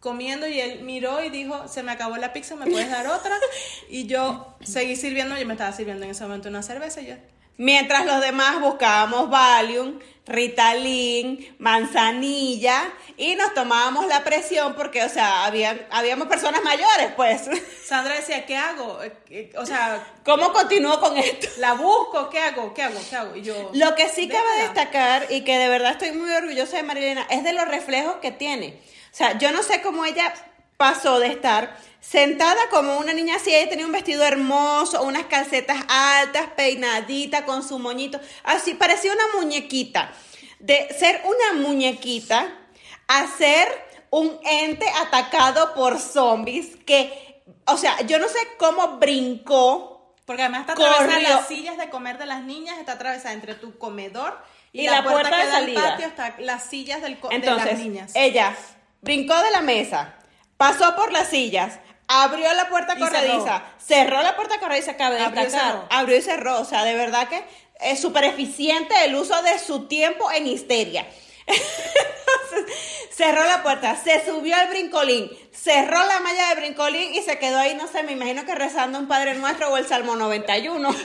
comiendo 0.00 0.46
y 0.46 0.60
él 0.60 0.82
miró 0.82 1.24
y 1.24 1.30
dijo, 1.30 1.66
se 1.66 1.82
me 1.82 1.90
acabó 1.90 2.18
la 2.18 2.34
pizza, 2.34 2.56
¿me 2.56 2.66
puedes 2.66 2.90
dar 2.90 3.06
otra? 3.06 3.34
Y 3.88 4.06
yo 4.06 4.54
seguí 4.62 4.96
sirviendo, 4.96 5.38
yo 5.38 5.46
me 5.46 5.54
estaba 5.54 5.72
sirviendo 5.72 6.04
en 6.04 6.10
ese 6.10 6.24
momento 6.24 6.50
una 6.50 6.62
cerveza 6.62 7.00
y 7.00 7.06
yo, 7.06 7.14
Mientras 7.56 8.04
los 8.04 8.20
demás 8.20 8.60
buscábamos 8.60 9.30
Valium, 9.30 9.98
Ritalin, 10.26 11.54
manzanilla 11.58 12.90
y 13.16 13.34
nos 13.34 13.52
tomábamos 13.54 14.06
la 14.06 14.24
presión 14.24 14.74
porque, 14.74 15.04
o 15.04 15.08
sea, 15.08 15.44
había, 15.44 15.86
habíamos 15.90 16.28
personas 16.28 16.62
mayores, 16.64 17.12
pues. 17.14 17.42
Sandra 17.86 18.14
decía, 18.14 18.46
¿qué 18.46 18.56
hago? 18.56 19.02
Eh, 19.02 19.12
eh, 19.30 19.52
O 19.56 19.66
sea, 19.66 20.04
¿Cómo 20.24 20.52
continúo 20.52 20.98
con 20.98 21.16
esto? 21.18 21.46
la 21.58 21.74
busco, 21.74 22.30
¿qué 22.30 22.38
hago? 22.40 22.72
¿Qué 22.72 22.82
hago? 22.82 22.98
¿Qué 23.08 23.16
hago? 23.16 23.36
Y 23.36 23.42
yo, 23.42 23.70
Lo 23.74 23.94
que 23.94 24.08
sí 24.08 24.26
cabe 24.28 24.62
destacar 24.62 25.26
y 25.30 25.42
que 25.42 25.58
de 25.58 25.68
verdad 25.68 25.92
estoy 25.92 26.12
muy 26.12 26.30
orgullosa 26.30 26.78
de 26.78 26.82
Marilena 26.82 27.26
es 27.30 27.44
de 27.44 27.52
los 27.52 27.68
reflejos 27.68 28.16
que 28.22 28.32
tiene. 28.32 28.80
O 29.12 29.16
sea, 29.16 29.38
yo 29.38 29.52
no 29.52 29.62
sé 29.62 29.82
cómo 29.82 30.04
ella 30.06 30.34
pasó 30.76 31.18
de 31.20 31.28
estar 31.28 31.76
sentada 32.00 32.60
como 32.70 32.98
una 32.98 33.12
niña 33.12 33.36
así, 33.36 33.54
ella 33.54 33.70
tenía 33.70 33.86
un 33.86 33.92
vestido 33.92 34.22
hermoso, 34.24 35.02
unas 35.02 35.24
calcetas 35.24 35.78
altas, 35.88 36.48
peinadita, 36.56 37.44
con 37.46 37.66
su 37.66 37.78
moñito, 37.78 38.20
así, 38.42 38.74
parecía 38.74 39.12
una 39.12 39.24
muñequita. 39.40 40.10
De 40.58 40.88
ser 40.98 41.22
una 41.24 41.60
muñequita 41.62 42.48
a 43.08 43.26
ser 43.26 43.68
un 44.10 44.38
ente 44.44 44.86
atacado 45.02 45.74
por 45.74 45.98
zombies 45.98 46.76
que, 46.86 47.42
o 47.66 47.76
sea, 47.76 48.00
yo 48.02 48.18
no 48.18 48.28
sé 48.28 48.38
cómo 48.58 48.98
brincó 48.98 50.14
Porque 50.24 50.42
además 50.42 50.60
está 50.62 50.72
atravesada 50.74 51.20
las 51.20 51.48
sillas 51.48 51.76
de 51.76 51.90
comer 51.90 52.18
de 52.18 52.26
las 52.26 52.42
niñas, 52.44 52.78
está 52.78 52.92
atravesada 52.92 53.34
entre 53.34 53.54
tu 53.54 53.76
comedor 53.78 54.38
y, 54.72 54.82
Y 54.82 54.86
la, 54.86 54.96
la 54.96 55.02
puerta, 55.04 55.28
puerta 55.30 55.36
de 55.36 55.42
que 55.42 55.48
da 55.50 55.56
al 55.56 55.62
salida. 55.64 55.82
patio, 55.90 56.06
está 56.06 56.34
las 56.38 56.64
sillas 56.64 57.02
del 57.02 57.18
co- 57.18 57.28
de 57.28 57.34
Entonces, 57.36 57.72
las 57.72 57.78
niñas. 57.78 58.12
ella 58.14 58.56
brincó 59.02 59.36
de 59.42 59.50
la 59.50 59.60
mesa, 59.60 60.14
pasó 60.56 60.94
por 60.96 61.12
las 61.12 61.28
sillas, 61.28 61.78
abrió 62.08 62.52
la 62.54 62.68
puerta 62.68 62.94
Y 62.96 63.00
corrediza, 63.00 63.62
cerró. 63.78 64.22
la 64.22 64.36
puerta 64.36 64.58
corrediza, 64.60 64.96
cabe 64.96 65.20
Abrió 65.20 65.40
y 65.40 65.44
destacar, 65.44 65.72
cerró. 65.72 65.86
abrió 65.90 66.16
y 66.16 66.22
cerró. 66.22 66.60
O 66.60 66.64
sea, 66.64 66.84
de 66.84 66.94
verdad 66.94 67.28
que 67.28 67.44
es 67.80 68.00
súper 68.00 68.24
eficiente 68.24 68.94
el 69.04 69.14
uso 69.14 69.40
de 69.42 69.58
su 69.58 69.86
tiempo 69.86 70.30
en 70.30 70.46
histeria. 70.46 71.06
Entonces, 71.46 72.76
cerró 73.10 73.44
la 73.44 73.62
puerta, 73.62 73.96
se 73.96 74.24
subió 74.24 74.56
al 74.56 74.68
brincolín, 74.68 75.30
cerró 75.52 75.98
la 76.06 76.20
malla 76.20 76.48
de 76.50 76.54
brincolín 76.56 77.14
y 77.14 77.22
se 77.22 77.38
quedó 77.38 77.58
ahí, 77.58 77.74
no 77.74 77.86
sé, 77.86 78.02
me 78.02 78.12
imagino 78.12 78.44
que 78.44 78.54
rezando 78.54 78.98
un 78.98 79.08
Padre 79.08 79.34
Nuestro 79.34 79.70
o 79.70 79.76
el 79.76 79.86
Salmo 79.86 80.16
91. 80.16 80.88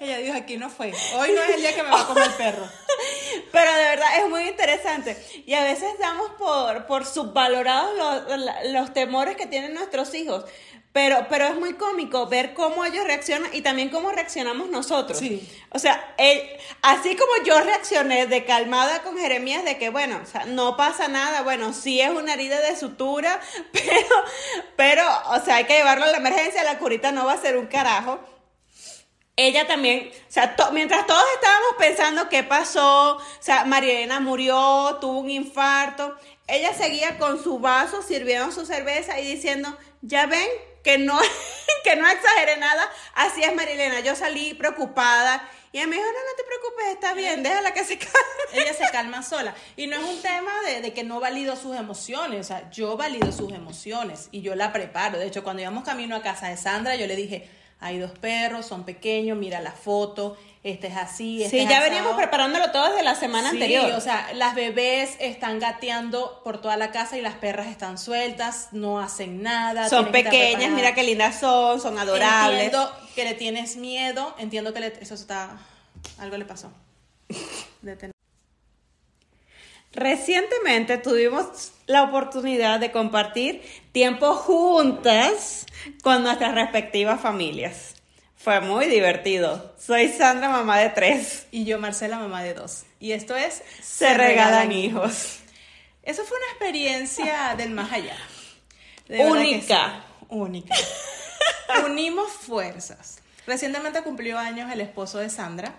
Ella 0.00 0.18
dijo, 0.18 0.36
aquí 0.36 0.56
no 0.58 0.68
fue. 0.68 0.92
Hoy 1.16 1.32
no 1.32 1.42
es 1.42 1.50
el 1.54 1.60
día 1.62 1.74
que 1.74 1.82
me 1.82 1.90
va 1.90 2.02
a 2.02 2.06
comer 2.06 2.24
el 2.24 2.32
perro. 2.34 2.68
Pero 3.52 3.72
de 3.72 3.82
verdad 3.84 4.18
es 4.18 4.28
muy 4.28 4.42
interesante. 4.48 5.16
Y 5.46 5.54
a 5.54 5.62
veces 5.64 5.88
damos 5.98 6.30
por, 6.38 6.86
por 6.86 7.06
subvalorados 7.06 7.96
los, 7.96 8.72
los 8.72 8.92
temores 8.92 9.36
que 9.36 9.46
tienen 9.46 9.74
nuestros 9.74 10.14
hijos. 10.14 10.44
Pero, 10.92 11.26
pero 11.28 11.44
es 11.44 11.56
muy 11.56 11.74
cómico 11.74 12.26
ver 12.26 12.54
cómo 12.54 12.82
ellos 12.86 13.04
reaccionan 13.04 13.50
y 13.54 13.60
también 13.60 13.90
cómo 13.90 14.12
reaccionamos 14.12 14.70
nosotros. 14.70 15.18
Sí. 15.18 15.46
O 15.68 15.78
sea, 15.78 16.14
él- 16.16 16.42
así 16.80 17.14
como 17.16 17.32
yo 17.44 17.60
reaccioné 17.60 18.26
de 18.26 18.46
calmada 18.46 19.02
con 19.02 19.18
Jeremías 19.18 19.62
de 19.66 19.76
que, 19.76 19.90
bueno, 19.90 20.18
o 20.22 20.26
sea, 20.26 20.46
no 20.46 20.78
pasa 20.78 21.06
nada, 21.08 21.42
bueno, 21.42 21.74
sí 21.74 22.00
es 22.00 22.08
una 22.08 22.32
herida 22.32 22.62
de 22.62 22.74
sutura, 22.78 23.38
pero, 23.72 24.24
pero, 24.76 25.02
o 25.32 25.44
sea, 25.44 25.56
hay 25.56 25.64
que 25.64 25.76
llevarlo 25.76 26.04
a 26.06 26.08
la 26.12 26.16
emergencia, 26.16 26.64
la 26.64 26.78
curita 26.78 27.12
no 27.12 27.26
va 27.26 27.34
a 27.34 27.42
ser 27.42 27.58
un 27.58 27.66
carajo 27.66 28.18
ella 29.36 29.66
también, 29.66 30.10
o 30.10 30.32
sea, 30.32 30.56
to- 30.56 30.72
mientras 30.72 31.06
todos 31.06 31.22
estábamos 31.34 31.74
pensando 31.78 32.28
qué 32.28 32.42
pasó, 32.42 33.16
o 33.16 33.22
sea, 33.40 33.64
Marielena 33.64 34.18
murió, 34.20 34.96
tuvo 35.00 35.20
un 35.20 35.30
infarto, 35.30 36.16
ella 36.46 36.72
seguía 36.72 37.18
con 37.18 37.42
su 37.42 37.58
vaso 37.58 38.02
sirviendo 38.02 38.50
su 38.52 38.64
cerveza 38.64 39.18
y 39.20 39.26
diciendo, 39.26 39.76
ya 40.00 40.26
ven 40.26 40.48
que 40.82 40.96
no, 40.98 41.18
que 41.84 41.96
no 41.96 42.08
exageré 42.08 42.56
nada, 42.56 42.90
así 43.14 43.42
es 43.42 43.54
Marielena, 43.54 44.00
yo 44.00 44.16
salí 44.16 44.54
preocupada 44.54 45.46
y 45.72 45.78
ella 45.78 45.88
me 45.88 45.96
dijo, 45.96 46.06
no, 46.08 46.12
no 46.12 46.36
te 46.36 46.44
preocupes, 46.44 46.86
está 46.94 47.12
bien, 47.12 47.42
déjala 47.42 47.74
que 47.74 47.84
se 47.84 47.98
calme. 47.98 48.14
Ella 48.54 48.72
se 48.72 48.90
calma 48.92 49.22
sola. 49.22 49.54
Y 49.76 49.88
no 49.88 49.96
es 49.96 50.04
un 50.04 50.22
tema 50.22 50.50
de, 50.62 50.80
de 50.80 50.94
que 50.94 51.04
no 51.04 51.20
valido 51.20 51.54
sus 51.56 51.76
emociones. 51.76 52.40
O 52.40 52.44
sea, 52.44 52.70
yo 52.70 52.96
valido 52.96 53.30
sus 53.30 53.52
emociones 53.52 54.28
y 54.30 54.40
yo 54.40 54.54
la 54.54 54.72
preparo. 54.72 55.18
De 55.18 55.26
hecho, 55.26 55.44
cuando 55.44 55.60
íbamos 55.60 55.84
camino 55.84 56.16
a 56.16 56.22
casa 56.22 56.48
de 56.48 56.56
Sandra, 56.56 56.94
yo 56.94 57.06
le 57.06 57.14
dije, 57.14 57.50
hay 57.80 57.98
dos 57.98 58.12
perros, 58.12 58.66
son 58.66 58.84
pequeños, 58.84 59.36
mira 59.38 59.60
la 59.60 59.72
foto, 59.72 60.36
este 60.62 60.88
es 60.88 60.96
así, 60.96 61.42
este 61.44 61.58
Sí, 61.58 61.62
es 61.62 61.68
ya 61.70 61.76
asado". 61.76 61.90
veníamos 61.90 62.16
preparándolo 62.16 62.70
todo 62.72 62.88
desde 62.90 63.02
la 63.04 63.14
semana 63.14 63.50
Sí, 63.50 63.56
anterior. 63.56 63.92
o 63.92 64.00
sea, 64.00 64.32
las 64.34 64.54
bebés 64.54 65.16
están 65.20 65.58
gateando 65.60 66.40
por 66.42 66.60
toda 66.60 66.76
la 66.76 66.90
casa 66.90 67.16
y 67.16 67.20
las 67.20 67.34
perras 67.34 67.68
están 67.68 67.98
sueltas, 67.98 68.68
no 68.72 68.98
hacen 68.98 69.42
nada. 69.42 69.88
son 69.88 70.10
pequeñas, 70.10 70.70
mira 70.72 70.94
qué 70.94 71.02
lindas 71.04 71.38
son, 71.38 71.80
son 71.80 71.98
adorables. 71.98 72.64
Entiendo 72.64 72.90
que 73.14 73.24
le 73.24 73.34
tienes 73.34 73.76
miedo, 73.76 74.34
entiendo 74.38 74.72
que 74.74 74.80
le- 74.80 74.98
eso 75.00 75.14
está, 75.14 75.56
algo 76.18 76.36
le 76.36 76.44
pasó. 76.46 76.72
De 77.82 77.94
tener- 77.96 78.15
Recientemente 79.96 80.98
tuvimos 80.98 81.72
la 81.86 82.02
oportunidad 82.02 82.78
de 82.78 82.92
compartir 82.92 83.62
tiempo 83.92 84.34
juntas 84.34 85.64
con 86.02 86.22
nuestras 86.22 86.54
respectivas 86.54 87.18
familias. 87.18 87.94
Fue 88.36 88.60
muy 88.60 88.88
divertido. 88.88 89.74
Soy 89.78 90.08
Sandra, 90.08 90.50
mamá 90.50 90.78
de 90.80 90.90
tres. 90.90 91.46
Y 91.50 91.64
yo, 91.64 91.78
Marcela, 91.78 92.18
mamá 92.18 92.42
de 92.42 92.52
dos. 92.52 92.84
Y 93.00 93.12
esto 93.12 93.34
es 93.36 93.62
Se 93.80 94.12
regalan 94.12 94.70
hijos. 94.70 95.38
Eso 96.02 96.24
fue 96.24 96.36
una 96.36 96.46
experiencia 96.50 97.54
del 97.56 97.70
más 97.70 97.90
allá. 97.90 98.18
De 99.08 99.24
Única. 99.24 100.04
sí. 100.20 100.26
Única. 100.28 100.74
Unimos 101.86 102.30
fuerzas. 102.32 103.20
Recientemente 103.46 104.02
cumplió 104.02 104.38
años 104.38 104.70
el 104.70 104.82
esposo 104.82 105.20
de 105.20 105.30
Sandra. 105.30 105.74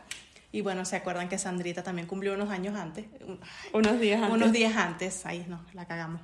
Y 0.57 0.61
bueno, 0.61 0.85
se 0.85 0.95
acuerdan 0.95 1.29
que 1.29 1.37
Sandrita 1.37 1.83
también 1.83 2.07
cumplió 2.07 2.33
unos 2.33 2.49
años 2.49 2.75
antes. 2.75 3.05
Un- 3.21 3.39
Unos 3.73 3.99
días 3.99 4.19
antes. 4.19 4.33
Unos 4.35 4.51
días 4.51 4.75
antes. 4.75 5.23
Ahí 5.27 5.45
no, 5.47 5.63
la 5.73 5.85
cagamos. 5.85 6.19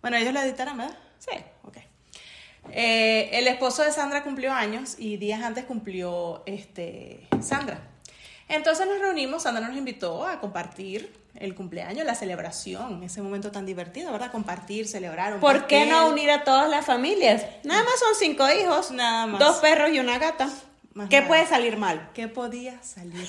Bueno, 0.00 0.16
ellos 0.16 0.32
la 0.32 0.46
editaron, 0.46 0.78
¿verdad? 0.78 0.96
Sí. 1.18 1.36
Ok. 1.64 1.76
Eh, 2.70 3.28
el 3.34 3.46
esposo 3.48 3.82
de 3.82 3.92
Sandra 3.92 4.22
cumplió 4.22 4.54
años 4.54 4.94
y 4.98 5.18
días 5.18 5.42
antes 5.42 5.66
cumplió 5.66 6.42
este, 6.46 7.28
Sandra. 7.42 7.78
Entonces 8.48 8.86
nos 8.86 8.98
reunimos, 9.00 9.42
Sandra 9.42 9.68
nos 9.68 9.76
invitó 9.76 10.26
a 10.26 10.40
compartir 10.40 11.12
el 11.34 11.54
cumpleaños, 11.54 12.06
la 12.06 12.14
celebración, 12.14 13.02
ese 13.02 13.20
momento 13.20 13.50
tan 13.50 13.66
divertido, 13.66 14.12
¿verdad? 14.12 14.32
Compartir, 14.32 14.88
celebrar 14.88 15.34
un 15.34 15.40
¿Por 15.40 15.66
qué 15.66 15.84
no 15.84 16.08
unir 16.08 16.30
a 16.30 16.42
todas 16.42 16.70
las 16.70 16.86
familias? 16.86 17.44
Nada 17.64 17.82
más 17.84 17.98
son 17.98 18.14
cinco 18.18 18.46
hijos. 18.50 18.92
Nada 18.92 19.26
más. 19.26 19.38
Dos 19.40 19.56
perros 19.56 19.90
y 19.92 19.98
una 19.98 20.18
gata. 20.18 20.48
Más 20.94 21.08
¿Qué 21.08 21.16
nada. 21.16 21.28
puede 21.28 21.46
salir 21.46 21.76
mal? 21.78 22.10
¿Qué 22.12 22.28
podía 22.28 22.82
salir 22.82 23.26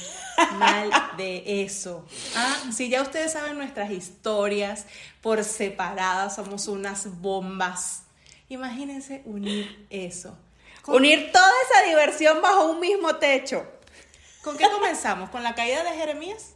mal 0.57 0.89
de 1.17 1.63
eso? 1.63 2.05
Ah, 2.35 2.57
si 2.73 2.89
ya 2.89 3.01
ustedes 3.01 3.31
saben 3.31 3.57
nuestras 3.57 3.91
historias 3.91 4.85
por 5.21 5.43
separadas, 5.43 6.35
somos 6.35 6.67
unas 6.67 7.21
bombas. 7.21 8.03
Imagínense 8.49 9.21
unir 9.25 9.87
eso. 9.89 10.37
¿Con, 10.81 10.95
Unir 10.95 11.31
toda 11.31 11.49
esa 11.69 11.87
diversión 11.87 12.41
bajo 12.41 12.65
un 12.65 12.81
mismo 12.81 13.15
techo. 13.15 13.65
¿Con 14.43 14.57
qué 14.57 14.69
comenzamos? 14.73 15.29
¿Con 15.29 15.41
la 15.41 15.55
caída 15.55 15.83
de 15.83 15.91
Jeremías? 15.91 16.55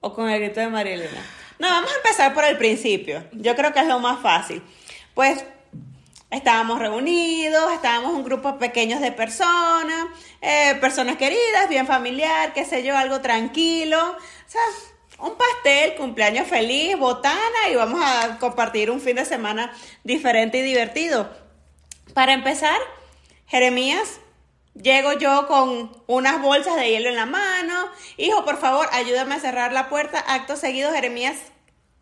O 0.00 0.12
con 0.12 0.28
el 0.28 0.40
grito 0.40 0.58
de 0.58 0.68
María 0.68 0.94
Elena. 0.94 1.24
No, 1.60 1.68
vamos 1.68 1.92
a 1.92 1.96
empezar 1.96 2.34
por 2.34 2.44
el 2.44 2.58
principio. 2.58 3.24
Yo 3.30 3.54
creo 3.54 3.72
que 3.72 3.78
es 3.78 3.86
lo 3.86 4.00
más 4.00 4.20
fácil. 4.20 4.60
Pues 5.14 5.44
estábamos 6.32 6.80
reunidos, 6.80 7.72
estábamos 7.72 8.12
un 8.14 8.24
grupo 8.24 8.58
pequeño 8.58 8.98
de 8.98 9.12
personas, 9.12 10.06
eh, 10.40 10.76
personas 10.80 11.16
queridas, 11.16 11.68
bien 11.68 11.86
familiar, 11.86 12.52
qué 12.52 12.64
sé 12.64 12.82
yo, 12.82 12.96
algo 12.96 13.20
tranquilo. 13.20 13.98
O 14.00 14.50
sea, 14.50 14.60
un 15.18 15.36
pastel, 15.36 15.94
cumpleaños 15.94 16.48
feliz, 16.48 16.98
botana 16.98 17.68
y 17.70 17.76
vamos 17.76 18.02
a 18.04 18.38
compartir 18.38 18.90
un 18.90 19.00
fin 19.00 19.14
de 19.14 19.24
semana 19.24 19.72
diferente 20.02 20.58
y 20.58 20.62
divertido. 20.62 21.30
Para 22.14 22.32
empezar, 22.32 22.80
Jeremías 23.46 24.18
Llego 24.74 25.12
yo 25.12 25.46
con 25.48 25.92
unas 26.06 26.40
bolsas 26.40 26.76
de 26.76 26.88
hielo 26.88 27.10
en 27.10 27.16
la 27.16 27.26
mano. 27.26 27.90
Hijo, 28.16 28.42
por 28.44 28.58
favor, 28.58 28.88
ayúdame 28.92 29.34
a 29.34 29.40
cerrar 29.40 29.70
la 29.72 29.90
puerta. 29.90 30.24
Acto 30.26 30.56
seguido, 30.56 30.92
Jeremías 30.92 31.36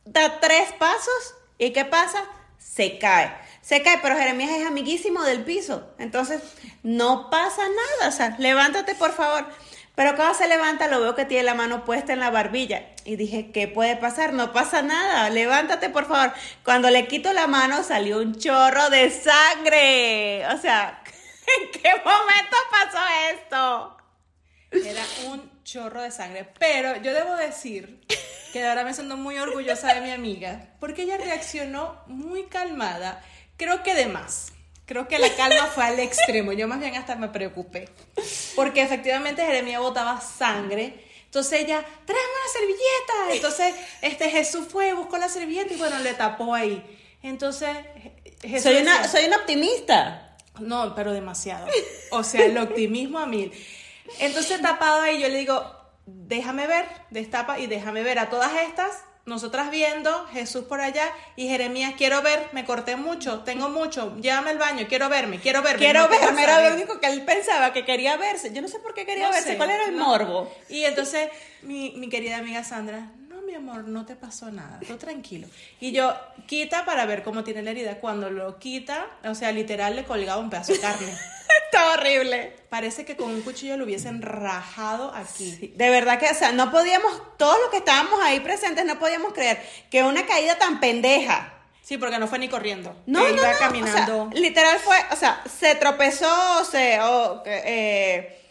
da 0.05 0.39
tres 0.39 0.73
pasos. 0.79 1.35
¿Y 1.59 1.73
qué 1.73 1.85
pasa? 1.85 2.23
Se 2.59 2.99
cae. 2.99 3.35
Se 3.63 3.83
cae, 3.83 3.99
pero 4.03 4.17
Jeremías 4.17 4.51
es 4.51 4.67
amiguísimo 4.67 5.23
del 5.23 5.45
piso. 5.45 5.93
Entonces, 5.99 6.43
no 6.83 7.31
pasa 7.31 7.63
nada. 8.01 8.35
O 8.37 8.41
levántate, 8.41 8.95
por 8.95 9.13
favor. 9.13 9.47
Pero 9.95 10.17
cuando 10.17 10.35
se 10.35 10.49
levanta, 10.49 10.89
lo 10.89 11.01
veo 11.01 11.15
que 11.15 11.27
tiene 11.27 11.45
la 11.45 11.55
mano 11.55 11.85
puesta 11.85 12.13
en 12.13 12.21
la 12.21 12.31
barbilla. 12.31 12.87
Y 13.05 13.17
dije, 13.17 13.51
¿qué 13.53 13.69
puede 13.69 13.97
pasar? 13.97 14.33
No 14.33 14.53
pasa 14.53 14.83
nada. 14.83 15.29
Levántate, 15.31 15.91
por 15.91 16.07
favor. 16.07 16.33
Cuando 16.65 16.89
le 16.91 17.07
quito 17.07 17.33
la 17.33 17.47
mano, 17.47 17.83
salió 17.83 18.19
un 18.19 18.35
chorro 18.35 18.89
de 18.89 19.11
sangre. 19.11 20.47
O 20.55 20.59
sea, 20.59 21.03
¿en 21.61 21.71
qué 21.71 21.91
momento 22.03 22.57
pasó 22.71 22.99
esto? 23.35 23.97
Era 24.73 25.03
un 25.27 25.63
chorro 25.65 26.01
de 26.01 26.11
sangre. 26.11 26.49
Pero 26.59 26.97
yo 27.03 27.13
debo 27.13 27.37
decir 27.37 28.01
que 28.53 28.67
ahora 28.67 28.85
me 28.85 28.95
siento 28.95 29.17
muy 29.17 29.39
orgullosa 29.39 29.95
de 29.95 30.01
mi 30.01 30.11
amiga, 30.11 30.71
porque 30.81 31.03
ella 31.03 31.19
reaccionó 31.19 32.01
muy 32.07 32.45
calmada, 32.45 33.23
creo 33.61 33.83
que 33.83 33.95
de 33.95 34.07
más. 34.07 34.53
Creo 34.87 35.07
que 35.07 35.19
la 35.21 35.33
calma 35.37 35.67
fue 35.67 35.85
al 35.85 36.01
extremo. 36.01 36.53
Yo 36.53 36.67
más 36.67 36.81
bien 36.81 36.97
hasta 36.97 37.15
me 37.15 37.29
preocupé. 37.29 37.89
Porque 38.57 38.83
efectivamente 38.83 39.45
Jeremia 39.47 39.79
botaba 39.79 40.21
sangre. 40.21 41.05
Entonces 41.27 41.61
ella, 41.61 41.85
tráeme 42.05 42.29
una 42.43 42.53
servilleta. 42.53 43.35
Entonces 43.35 43.75
este 44.03 44.31
Jesús 44.31 44.67
fue, 44.69 44.93
buscó 44.95 45.17
la 45.19 45.29
servilleta 45.29 45.73
y 45.75 45.77
bueno, 45.77 45.99
le 46.01 46.15
tapó 46.15 46.55
ahí. 46.55 46.83
Entonces 47.23 47.69
Jesús 48.43 48.63
Soy 48.65 48.77
una, 48.83 48.95
decía- 49.03 49.09
soy 49.09 49.25
una 49.27 49.37
optimista. 49.37 50.37
no, 50.59 50.95
pero 50.97 51.13
demasiado. 51.13 51.67
O 52.11 52.25
sea, 52.25 52.45
el 52.45 52.59
optimismo 52.59 53.19
a 53.21 53.27
mil. 53.27 53.53
Entonces, 54.19 54.61
tapado 54.61 55.03
ahí, 55.03 55.21
yo 55.23 55.29
le 55.29 55.39
digo, 55.39 55.63
déjame 56.07 56.67
ver, 56.67 56.85
destapa 57.11 57.61
y 57.61 57.69
déjame 57.69 58.03
ver 58.03 58.19
a 58.19 58.29
todas 58.29 58.51
estas, 58.69 58.91
nosotras 59.31 59.71
viendo, 59.71 60.27
Jesús 60.33 60.65
por 60.65 60.81
allá 60.83 61.11
y 61.37 61.49
Jeremías, 61.49 61.95
quiero 61.97 62.21
ver, 62.21 62.49
me 62.53 62.65
corté 62.67 62.97
mucho, 62.97 63.41
tengo 63.41 63.69
mucho, 63.71 64.15
llévame 64.21 64.51
al 64.51 64.59
baño, 64.59 64.87
quiero 64.89 65.09
verme, 65.09 65.39
quiero 65.41 65.63
verme. 65.63 65.79
Quiero 65.79 66.03
no 66.03 66.09
verme, 66.09 66.43
era 66.43 66.57
lo 66.57 66.63
ver". 66.65 66.73
único 66.75 67.01
que 67.01 67.07
él 67.07 67.25
pensaba, 67.25 67.73
que 67.73 67.85
quería 67.87 68.17
verse. 68.19 68.53
Yo 68.53 68.61
no 68.61 68.69
sé 68.69 68.79
por 68.81 68.93
qué 68.93 69.07
quería 69.07 69.27
No 69.29 69.33
verse. 69.33 69.51
sé, 69.53 69.57
¿Cuál 69.57 69.71
era 69.71 69.85
el 69.87 69.97
no. 69.97 70.05
morbo? 70.05 70.53
Y 70.69 70.85
entonces 70.85 71.31
mi, 71.63 71.93
mi 71.97 72.09
querida 72.11 72.37
amiga 72.39 72.63
Sandra, 72.65 73.11
no, 73.29 73.41
mi 73.43 73.55
amor, 73.55 73.85
no 73.89 74.05
te 74.05 74.17
pasó 74.17 74.51
nada, 74.51 74.81
tú 74.87 74.97
tranquilo. 74.97 75.49
Y 75.81 75.93
yo, 75.93 76.15
quita 76.47 76.85
para 76.85 77.07
ver 77.07 77.23
cómo 77.23 77.43
tiene 77.45 77.63
la 77.63 77.71
herida. 77.71 78.01
Cuando 78.01 78.29
lo 78.31 78.59
quita, 78.59 79.07
o 79.25 79.35
sea, 79.35 79.53
literal 79.53 79.97
le 79.97 80.05
colgaba 80.05 80.41
un 80.41 80.51
pedazo 80.51 80.73
de 80.73 80.81
carne. 80.81 81.13
Está 81.71 81.93
horrible. 81.93 82.57
Parece 82.69 83.05
que 83.05 83.17
con 83.17 83.31
un 83.31 83.43
cuchillo 83.43 83.77
lo 83.77 83.85
hubiesen 83.85 84.23
rajado 84.23 85.15
aquí. 85.15 85.73
De 85.77 85.91
verdad 85.91 86.19
que, 86.19 86.29
o 86.29 86.35
sea, 86.35 86.51
no 86.51 86.73
podíamos, 86.73 87.13
todos 87.37 87.57
los 87.61 87.71
que 87.71 87.77
estábamos 87.77 88.21
ahí 88.23 88.41
presentes, 88.41 88.85
no 88.85 88.99
podíamos 88.99 89.33
creer 89.33 89.63
que 89.89 90.03
una 90.03 90.27
caída 90.27 90.59
tan 90.59 90.81
pendeja. 90.81 91.55
Sí, 91.83 91.97
porque 91.97 92.19
no 92.19 92.27
fue 92.27 92.41
ni 92.41 92.49
corriendo. 92.49 92.95
No, 93.07 93.21
no, 93.21 93.29
iba 93.29 93.53
no, 93.53 93.59
caminando. 93.59 94.23
o 94.25 94.31
sea, 94.31 94.41
literal 94.41 94.79
fue, 94.81 94.97
o 95.13 95.17
sea, 95.17 95.43
se 95.59 95.77
tropezó, 95.77 96.65
se, 96.65 96.99
eh, 97.47 98.47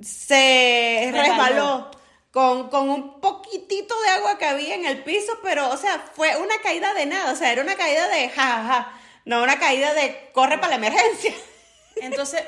se 0.00 1.10
Resbaló. 1.12 1.90
con, 2.30 2.68
con 2.68 2.90
un 2.90 3.20
poquitito 3.20 3.94
de 4.02 4.08
agua 4.10 4.38
que 4.38 4.44
había 4.44 4.74
en 4.74 4.84
el 4.84 5.02
piso, 5.04 5.38
pero, 5.42 5.70
o 5.70 5.76
sea, 5.78 6.04
fue 6.14 6.36
una 6.36 6.58
caída 6.62 6.92
de 6.94 7.06
nada, 7.06 7.32
o 7.32 7.36
sea, 7.36 7.52
era 7.52 7.62
una 7.62 7.76
caída 7.76 8.08
de 8.08 8.28
jajaja, 8.28 8.92
no 9.24 9.42
una 9.42 9.58
caída 9.58 9.94
de 9.94 10.30
corre 10.32 10.58
para 10.58 10.70
la 10.70 10.86
emergencia. 10.86 11.32
Entonces, 12.02 12.42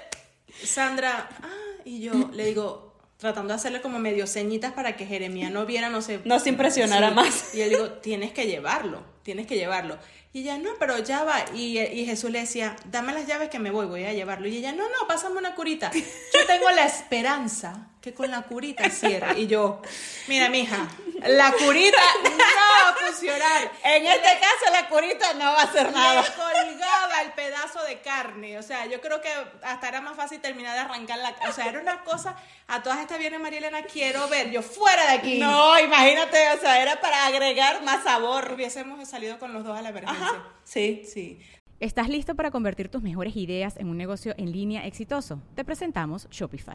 Sandra, 0.65 1.29
ah, 1.43 1.83
y 1.85 2.01
yo 2.01 2.13
le 2.33 2.45
digo, 2.45 2.95
tratando 3.19 3.49
de 3.49 3.57
hacerle 3.57 3.81
como 3.81 3.99
medio 3.99 4.27
ceñitas 4.27 4.73
para 4.73 4.97
que 4.97 5.07
Jeremías 5.07 5.51
no 5.51 5.67
viera, 5.67 5.91
no 5.91 6.03
sé. 6.03 6.21
No 6.25 6.39
se 6.41 6.49
impresionara 6.49 7.11
más. 7.11 7.55
Y 7.55 7.59
yo 7.59 7.65
le 7.65 7.71
digo, 7.71 7.89
tienes 7.95 8.33
que 8.33 8.47
llevarlo, 8.47 9.05
tienes 9.23 9.47
que 9.47 9.57
llevarlo. 9.57 9.99
Y 10.33 10.41
ella, 10.41 10.59
no, 10.59 10.71
pero 10.79 10.99
ya 10.99 11.25
va. 11.25 11.45
Y, 11.55 11.79
y 11.79 12.07
Jesús 12.07 12.31
le 12.31 12.41
decía, 12.41 12.77
dame 12.87 13.13
las 13.13 13.27
llaves 13.27 13.51
que 13.51 13.59
me 13.59 13.71
voy, 13.71 13.87
voy 13.87 14.05
a 14.05 14.13
llevarlo. 14.13 14.47
Y 14.49 14.57
ella, 14.57 14.73
no, 14.73 14.85
no, 14.85 15.07
pásame 15.09 15.39
una 15.39 15.55
curita. 15.55 15.91
Yo 15.93 16.47
tengo 16.47 16.71
la 16.71 16.87
esperanza 16.87 17.89
que 18.01 18.15
con 18.15 18.31
la 18.31 18.43
curita 18.43 18.89
cierre. 18.89 19.39
Y 19.41 19.47
yo, 19.47 19.83
mira, 20.27 20.49
mija, 20.49 20.89
la 21.27 21.53
curita 21.53 22.01
no 22.25 22.31
va 22.31 22.91
a 22.91 22.95
funcionar. 22.95 23.73
En 23.85 24.07
este 24.07 24.29
caso, 24.41 24.73
la 24.73 24.89
curita 24.89 25.35
no 25.35 25.45
va 25.45 25.61
a 25.61 25.65
hacer 25.65 25.93
nada. 25.93 26.23
Le 26.23 26.29
colgaba 26.29 27.23
el 27.23 27.33
pedazo 27.33 27.83
de 27.85 28.01
carne. 28.01 28.59
O 28.59 28.63
sea, 28.63 28.87
yo 28.87 29.01
creo 29.01 29.21
que 29.21 29.29
hasta 29.63 29.89
era 29.89 30.01
más 30.01 30.17
fácil 30.17 30.41
terminar 30.41 30.75
de 30.75 30.81
arrancar 30.81 31.19
la. 31.19 31.35
O 31.49 31.53
sea, 31.53 31.67
era 31.67 31.81
una 31.81 32.03
cosa. 32.03 32.37
A 32.69 32.83
todas 32.83 33.01
estas 33.01 33.19
viene 33.19 33.39
María 33.39 33.59
Elena, 33.59 33.83
quiero 33.83 34.29
ver. 34.29 34.51
Yo 34.51 34.63
fuera 34.63 35.05
de 35.07 35.13
aquí. 35.19 35.39
No, 35.39 35.79
imagínate, 35.79 36.39
o 36.53 36.61
sea, 36.61 36.81
era 36.81 37.01
para 37.01 37.27
agregar 37.27 37.83
más 37.83 38.05
sabor. 38.05 38.53
Hubiésemos 38.55 39.07
salido 39.09 39.39
con 39.39 39.53
los 39.53 39.65
dos 39.65 39.79
a 39.79 39.83
la 39.83 39.91
emergencia. 39.91 40.27
Ajá, 40.27 40.45
sí. 40.65 41.03
Sí. 41.05 41.41
¿Estás 41.81 42.09
listo 42.09 42.35
para 42.35 42.51
convertir 42.51 42.91
tus 42.91 43.03
mejores 43.03 43.37
ideas 43.37 43.77
en 43.79 43.89
un 43.89 43.97
negocio 43.97 44.35
en 44.37 44.53
línea 44.53 44.87
exitoso? 44.87 45.43
Te 45.55 45.65
presentamos 45.65 46.29
Shopify. 46.31 46.75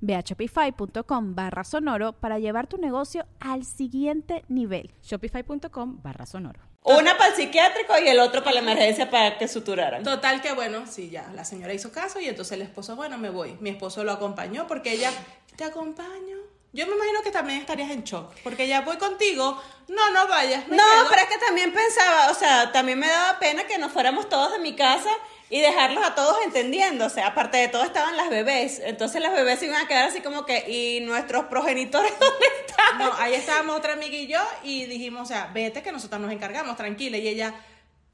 Ve 0.00 0.14
a 0.14 0.20
shopify.com 0.20 1.34
barra 1.34 1.64
sonoro 1.64 2.12
para 2.12 2.38
llevar 2.38 2.66
tu 2.66 2.78
negocio 2.78 3.26
al 3.40 3.64
siguiente 3.64 4.44
nivel. 4.48 4.90
Shopify.com 5.02 6.00
barra 6.02 6.26
sonoro. 6.26 6.60
Una 6.84 7.16
para 7.16 7.30
el 7.30 7.36
psiquiátrico 7.36 7.94
y 8.04 8.08
el 8.08 8.18
otro 8.18 8.42
para 8.42 8.54
la 8.54 8.60
emergencia 8.60 9.08
para 9.08 9.38
que 9.38 9.46
suturaran. 9.46 10.02
Total 10.02 10.42
que 10.42 10.52
bueno, 10.52 10.84
sí, 10.88 11.10
ya, 11.10 11.30
la 11.34 11.44
señora 11.44 11.72
hizo 11.72 11.92
caso 11.92 12.18
y 12.18 12.26
entonces 12.26 12.52
el 12.52 12.62
esposo, 12.62 12.96
bueno, 12.96 13.18
me 13.18 13.30
voy. 13.30 13.56
Mi 13.60 13.70
esposo 13.70 14.02
lo 14.02 14.10
acompañó 14.10 14.66
porque 14.66 14.92
ella, 14.92 15.12
te 15.56 15.62
acompaño. 15.62 16.38
Yo 16.72 16.86
me 16.86 16.96
imagino 16.96 17.22
que 17.22 17.30
también 17.30 17.60
estarías 17.60 17.90
en 17.90 18.02
shock, 18.02 18.32
porque 18.42 18.66
ya 18.66 18.80
voy 18.80 18.96
contigo, 18.96 19.60
no, 19.88 20.10
no 20.10 20.26
vayas. 20.26 20.66
No, 20.68 20.76
quedo. 20.76 21.06
pero 21.10 21.22
es 21.22 21.28
que 21.28 21.38
también 21.38 21.70
pensaba, 21.72 22.30
o 22.30 22.34
sea, 22.34 22.72
también 22.72 22.98
me 22.98 23.08
daba 23.08 23.38
pena 23.38 23.64
que 23.64 23.76
nos 23.76 23.92
fuéramos 23.92 24.28
todos 24.28 24.52
de 24.52 24.58
mi 24.58 24.74
casa 24.74 25.10
y 25.54 25.60
dejarlos 25.60 26.02
a 26.02 26.14
todos 26.14 26.34
entendiendo. 26.46 27.04
O 27.04 27.10
sea, 27.10 27.26
aparte 27.26 27.58
de 27.58 27.68
todo 27.68 27.84
estaban 27.84 28.16
las 28.16 28.30
bebés. 28.30 28.80
Entonces 28.82 29.20
las 29.20 29.34
bebés 29.34 29.58
se 29.58 29.66
iban 29.66 29.84
a 29.84 29.86
quedar 29.86 30.08
así 30.08 30.22
como 30.22 30.46
que, 30.46 30.64
¿y 30.66 31.00
nuestros 31.00 31.44
progenitores 31.44 32.10
dónde 32.18 32.46
están? 32.66 32.98
No, 32.98 33.12
ahí 33.18 33.34
estábamos 33.34 33.76
otra 33.76 33.92
amiga 33.92 34.16
y 34.16 34.26
yo 34.28 34.40
y 34.62 34.86
dijimos, 34.86 35.20
o 35.20 35.26
sea, 35.26 35.50
vete 35.52 35.82
que 35.82 35.92
nosotros 35.92 36.22
nos 36.22 36.32
encargamos, 36.32 36.74
tranquila. 36.78 37.18
Y 37.18 37.28
ella, 37.28 37.52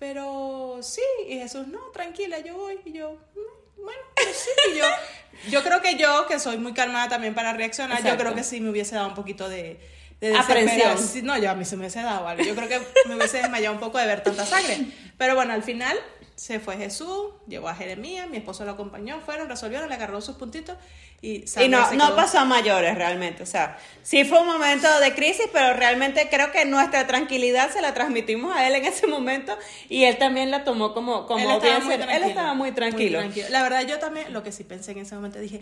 pero 0.01 0.81
sí, 0.83 1.01
y 1.29 1.39
Jesús, 1.39 1.69
no, 1.69 1.79
tranquila, 1.93 2.41
yo 2.41 2.57
voy. 2.57 2.81
Y 2.85 2.93
yo, 2.93 3.13
"Mm, 3.13 3.83
bueno, 3.85 4.01
pues 4.17 4.37
sí. 4.37 4.73
Y 4.75 4.79
yo, 4.79 4.85
yo 5.51 5.63
creo 5.63 5.81
que 5.81 5.95
yo, 5.95 6.27
que 6.27 6.41
soy 6.41 6.59
muy 6.59 6.73
calmada 6.75 7.09
también 7.09 7.37
para 7.37 7.53
reaccionar, 7.53 7.99
Exacto. 7.99 8.17
yo 8.17 8.21
creo 8.25 8.35
que 8.35 8.43
sí 8.43 8.61
me 8.61 8.71
hubiese 8.71 8.97
dado 8.97 9.07
un 9.07 9.15
poquito 9.15 9.49
de... 9.49 9.79
de 10.21 10.37
Aprensión. 10.37 10.97
No, 11.25 11.39
yo 11.39 11.53
a 11.53 11.55
mí 11.55 11.65
se 11.65 11.77
me 11.77 11.83
hubiese 11.83 12.03
dado 12.03 12.27
algo. 12.27 12.43
Yo 12.43 12.57
creo 12.57 12.69
que 12.69 12.81
me 13.09 13.15
hubiese 13.15 13.37
desmayado 13.37 13.75
un 13.75 13.81
poco 13.81 13.99
de 13.99 14.07
ver 14.07 14.25
tanta 14.25 14.45
sangre. 14.45 14.87
Pero 15.17 15.37
bueno, 15.37 15.53
al 15.53 15.63
final 15.63 15.97
se 16.39 16.61
fue 16.61 16.77
Jesús, 16.77 17.33
llevó 17.49 17.69
a 17.69 17.75
Jeremías, 17.75 18.31
mi 18.31 18.37
esposo 18.37 18.65
lo 18.65 18.71
acompañó, 18.71 19.21
fueron, 19.21 19.49
resolvieron, 19.49 19.89
le 19.89 19.97
agarró 19.97 20.21
sus 20.21 20.37
puntitos 20.37 20.77
y 21.21 21.45
Y 21.61 21.69
no, 21.69 21.93
no 21.95 22.15
pasó 22.15 22.39
a 22.39 22.45
mayores 22.45 22.95
realmente. 22.95 23.43
O 23.43 23.47
sea, 23.47 23.77
sí 24.05 24.25
fue 24.25 24.41
un 24.41 24.47
momento 24.47 24.87
de 25.01 25.15
crisis, 25.17 25.47
pero 25.53 25.75
realmente 25.75 26.29
creo 26.31 26.53
que 26.53 26.65
nuestra 26.65 27.09
tranquilidad 27.09 27.73
se 27.73 27.83
la 27.83 27.93
transmitimos 27.93 28.57
a 28.57 28.69
él 28.69 28.77
en 28.77 28.85
ese 28.85 29.09
momento 29.09 29.59
y 29.89 30.05
él 30.05 30.17
también 30.17 30.53
la 30.53 30.63
tomó 30.63 30.95
como, 30.95 31.27
como 31.27 31.45
él 31.45 31.57
estaba, 31.57 31.81
muy 31.81 31.97
tranquilo, 31.97 32.13
él 32.13 32.31
estaba 32.31 32.55
muy 32.55 32.71
tranquilo. 32.71 33.21
La 33.51 33.65
verdad, 33.65 33.85
yo 33.85 33.99
también, 33.99 34.33
lo 34.33 34.45
que 34.45 34.53
sí 34.53 34.63
pensé 34.63 34.93
en 34.93 34.99
ese 34.99 35.17
momento, 35.17 35.41
dije, 35.41 35.61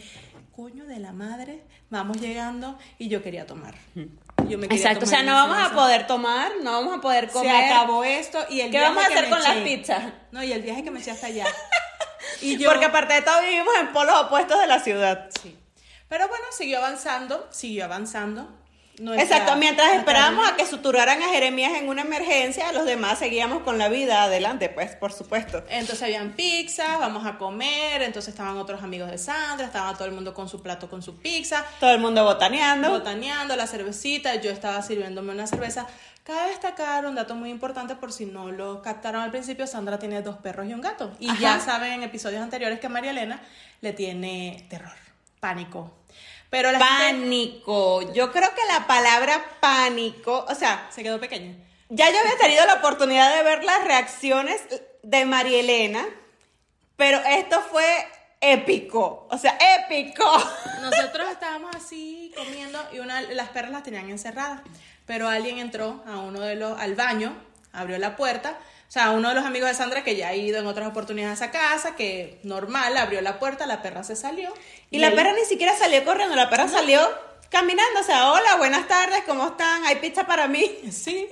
coño 0.54 0.84
de 0.84 0.98
la 0.98 1.12
madre, 1.12 1.62
vamos 1.88 2.20
llegando 2.20 2.78
y 2.98 3.08
yo 3.08 3.22
quería 3.22 3.46
tomar. 3.46 3.76
Yo 4.48 4.58
me 4.58 4.66
Exacto, 4.66 5.04
o 5.04 5.08
sea, 5.08 5.22
no 5.22 5.32
vamos 5.34 5.58
a 5.58 5.74
poder 5.74 6.06
tomar, 6.06 6.52
no 6.62 6.72
vamos 6.72 6.98
a 6.98 7.00
poder 7.00 7.28
comer. 7.30 7.50
Se 7.50 7.72
acabó 7.72 8.04
esto 8.04 8.38
y 8.48 8.60
el 8.60 8.70
¿Qué 8.70 8.78
viaje 8.78 8.88
vamos 8.94 9.04
a 9.04 9.08
que 9.08 9.14
hacer 9.14 9.24
me 9.24 9.30
con 9.30 9.42
las 9.42 9.56
pizzas? 9.56 10.04
No, 10.30 10.42
y 10.42 10.52
el 10.52 10.62
viaje 10.62 10.84
que 10.84 10.90
me 10.90 11.00
eché 11.00 11.10
hasta 11.10 11.26
allá. 11.26 11.46
Y 12.42 12.58
yo- 12.58 12.68
Porque 12.68 12.84
aparte 12.84 13.14
de 13.14 13.22
todo 13.22 13.40
vivimos 13.40 13.72
en 13.80 13.92
polos 13.92 14.14
opuestos 14.20 14.60
de 14.60 14.66
la 14.66 14.78
ciudad. 14.80 15.28
Sí. 15.42 15.56
Pero 16.08 16.28
bueno, 16.28 16.44
siguió 16.50 16.78
avanzando, 16.78 17.48
siguió 17.50 17.86
avanzando. 17.86 18.48
Nuestra- 18.98 19.22
Exacto, 19.38 19.56
mientras 19.56 19.92
esperábamos 19.94 20.48
a 20.48 20.56
que 20.56 20.64
suturaran 20.66 21.22
a 21.22 21.28
Jeremías 21.28 21.72
en 21.76 21.88
una 21.88 22.02
emergencia, 22.02 22.72
los 22.72 22.86
demás 22.86 23.18
seguíamos 23.18 23.62
con 23.62 23.76
la 23.76 23.88
vida 23.88 24.22
adelante, 24.22 24.68
pues, 24.70 24.96
por 24.96 25.12
supuesto. 25.12 25.62
Entonces 25.68 26.02
habían 26.02 26.32
pizzas, 26.32 26.98
vamos 26.98 27.26
a 27.26 27.36
comer, 27.36 28.00
entonces 28.02 28.30
estaban 28.32 28.56
otros 28.56 28.82
amigos 28.82 29.10
de 29.10 29.18
Sandra, 29.18 29.66
estaba 29.66 29.92
todo 29.94 30.06
el 30.06 30.12
mundo 30.12 30.32
con 30.32 30.48
su 30.48 30.62
plato, 30.62 30.88
con 30.88 31.02
su 31.02 31.16
pizza, 31.16 31.64
Todo 31.78 31.90
el 31.90 31.98
mundo 32.00 32.24
botaneando. 32.24 32.90
botaneando 32.90 33.54
la 33.54 33.66
cervecita, 33.66 34.34
yo 34.36 34.50
estaba 34.50 34.80
sirviéndome 34.80 35.32
una 35.32 35.46
cerveza. 35.46 35.86
Cabe 36.24 36.48
destacar 36.48 37.06
un 37.06 37.14
dato 37.14 37.34
muy 37.36 37.50
importante 37.50 37.94
por 37.96 38.12
si 38.12 38.26
no 38.26 38.50
lo 38.50 38.82
captaron 38.82 39.20
al 39.22 39.30
principio, 39.30 39.66
Sandra 39.66 39.98
tiene 39.98 40.22
dos 40.22 40.36
perros 40.38 40.66
y 40.66 40.74
un 40.74 40.80
gato. 40.80 41.12
Y 41.20 41.28
Ajá. 41.28 41.38
ya 41.40 41.60
saben 41.60 41.92
en 41.92 42.02
episodios 42.02 42.42
anteriores 42.42 42.80
que 42.80 42.88
María 42.88 43.10
Elena 43.12 43.40
le 43.80 43.92
tiene 43.92 44.66
terror, 44.70 44.90
pánico. 45.38 45.92
Pero 46.56 46.72
la 46.72 46.78
gente 46.78 47.12
Pánico. 47.12 48.12
Yo 48.14 48.32
creo 48.32 48.48
que 48.54 48.62
la 48.66 48.86
palabra 48.86 49.44
pánico, 49.60 50.46
o 50.48 50.54
sea, 50.54 50.88
se 50.90 51.02
quedó 51.02 51.20
pequeña. 51.20 51.54
ya 51.90 52.10
yo 52.10 52.18
había 52.18 52.38
tenido 52.38 52.64
la 52.64 52.76
oportunidad 52.76 53.36
de 53.36 53.42
ver 53.42 53.62
las 53.62 53.84
reacciones 53.84 54.62
de 55.02 55.24
María 55.26 55.60
Elena, 55.60 56.06
pero 56.96 57.18
esto 57.18 57.60
fue 57.60 57.84
épico, 58.40 59.28
o 59.30 59.36
sea, 59.36 59.58
épico. 59.76 60.24
Nosotros 60.80 61.28
estábamos 61.30 61.76
así 61.76 62.32
comiendo 62.34 62.78
y 62.90 63.00
una, 63.00 63.20
las 63.20 63.50
perras 63.50 63.72
las 63.72 63.82
tenían 63.82 64.08
encerradas, 64.08 64.62
pero 65.04 65.28
alguien 65.28 65.58
entró 65.58 66.02
a 66.06 66.20
uno 66.20 66.40
de 66.40 66.56
los 66.56 66.80
al 66.80 66.94
baño, 66.94 67.36
abrió 67.74 67.98
la 67.98 68.16
puerta, 68.16 68.56
o 68.88 68.90
sea, 68.90 69.10
uno 69.10 69.28
de 69.30 69.34
los 69.34 69.44
amigos 69.44 69.68
de 69.68 69.74
Sandra 69.74 70.04
que 70.04 70.16
ya 70.16 70.28
ha 70.28 70.34
ido 70.34 70.58
en 70.58 70.66
otras 70.66 70.88
oportunidades 70.88 71.40
a 71.40 71.44
esa 71.46 71.52
casa, 71.52 71.96
que 71.96 72.38
normal, 72.44 72.96
abrió 72.96 73.20
la 73.20 73.38
puerta, 73.38 73.66
la 73.66 73.82
perra 73.82 74.04
se 74.04 74.16
salió 74.16 74.52
Y 74.90 74.98
la 74.98 75.08
él- 75.08 75.14
perra 75.14 75.32
ni 75.32 75.44
siquiera 75.44 75.76
salió 75.76 76.04
corriendo, 76.04 76.36
la 76.36 76.48
perra 76.48 76.68
salió 76.68 77.00
caminando, 77.50 78.00
o 78.00 78.02
sea, 78.04 78.32
hola, 78.32 78.56
buenas 78.56 78.86
tardes, 78.88 79.22
¿cómo 79.26 79.46
están? 79.48 79.84
¿Hay 79.84 79.96
pizza 79.96 80.26
para 80.26 80.46
mí? 80.48 80.78
Sí. 80.90 81.28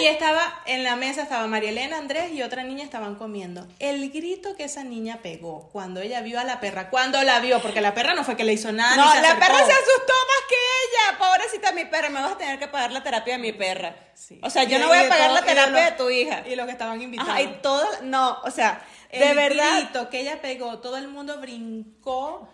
Y 0.00 0.06
estaba 0.06 0.60
en 0.66 0.82
la 0.84 0.96
mesa, 0.96 1.22
estaba 1.22 1.46
María 1.46 1.70
Elena, 1.70 1.98
Andrés 1.98 2.32
y 2.32 2.42
otra 2.42 2.62
niña 2.64 2.82
estaban 2.84 3.14
comiendo. 3.14 3.66
El 3.78 4.10
grito 4.10 4.56
que 4.56 4.64
esa 4.64 4.82
niña 4.84 5.20
pegó 5.22 5.68
cuando 5.72 6.00
ella 6.00 6.20
vio 6.20 6.40
a 6.40 6.44
la 6.44 6.58
perra, 6.60 6.90
cuando 6.90 7.22
la 7.22 7.38
vio, 7.40 7.60
porque 7.62 7.80
la 7.80 7.94
perra 7.94 8.14
no 8.14 8.24
fue 8.24 8.36
que 8.36 8.44
le 8.44 8.52
hizo 8.52 8.72
nada. 8.72 8.96
No, 8.96 9.04
ni 9.06 9.12
se 9.12 9.22
la 9.22 9.28
acercó. 9.28 9.46
perra 9.46 9.58
se 9.66 9.72
asustó 9.72 10.12
más 10.12 10.48
que 10.48 10.54
ella. 10.54 11.18
Pobrecita 11.18 11.72
mi 11.72 11.84
perra, 11.84 12.08
me 12.10 12.20
vas 12.20 12.32
a 12.32 12.38
tener 12.38 12.58
que 12.58 12.68
pagar 12.68 12.90
la 12.92 13.02
terapia 13.02 13.34
de 13.34 13.38
mi 13.42 13.52
perra. 13.52 13.94
Sí. 14.14 14.40
O 14.42 14.50
sea, 14.50 14.64
yo 14.64 14.78
Y- 14.78 14.80
no 14.80 14.88
voy 14.88 14.98
a 14.98 15.08
pagar 15.08 15.26
todo- 15.28 15.34
la 15.34 15.40
de 15.42 15.46
terapia 15.46 15.84
de, 15.84 15.92
tu 15.92 16.10
hija. 16.10 16.42
Y 16.48 16.56
los 16.56 16.66
que 16.66 16.72
estaban 16.72 17.00
invitados. 17.00 17.30
Ajá, 17.30 17.40
y 17.42 17.46
todo, 17.62 17.86
no, 18.02 18.38
o 18.44 18.50
sea, 18.50 18.82
El 19.10 19.20
de 19.28 19.34
verdad. 19.34 19.78
grito 19.80 20.10
que 20.10 20.20
ella 20.20 20.40
pegó, 20.42 20.80
todo 20.80 20.96
el 20.96 21.08
mundo 21.08 21.38
brincó. 21.40 22.48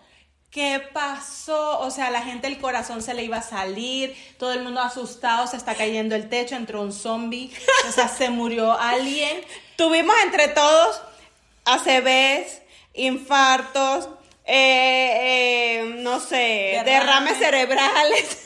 ¿Qué 0.55 0.81
pasó? 0.93 1.81
O 1.81 1.91
sea, 1.91 2.09
la 2.11 2.21
gente 2.21 2.47
el 2.47 2.59
corazón 2.59 3.01
se 3.01 3.13
le 3.13 3.25
iba 3.25 3.35
a 3.35 3.41
salir, 3.41 4.15
todo 4.39 4.53
el 4.53 4.63
mundo 4.63 4.79
asustado, 4.79 5.47
se 5.47 5.57
está 5.57 5.75
cayendo 5.75 6.15
el 6.15 6.29
techo, 6.29 6.55
entró 6.55 6.81
un 6.81 6.93
zombie, 6.93 7.51
o 7.89 7.91
sea, 7.91 8.07
se 8.07 8.29
murió 8.29 8.71
alguien. 8.71 9.41
Tuvimos 9.75 10.15
entre 10.23 10.47
todos 10.47 11.01
ACVs, 11.65 12.61
infartos, 12.93 14.07
eh, 14.45 15.81
eh, 15.81 15.95
no 15.97 16.21
sé, 16.21 16.81
Derrame. 16.85 16.89
derrames 16.89 17.37
cerebrales. 17.37 18.37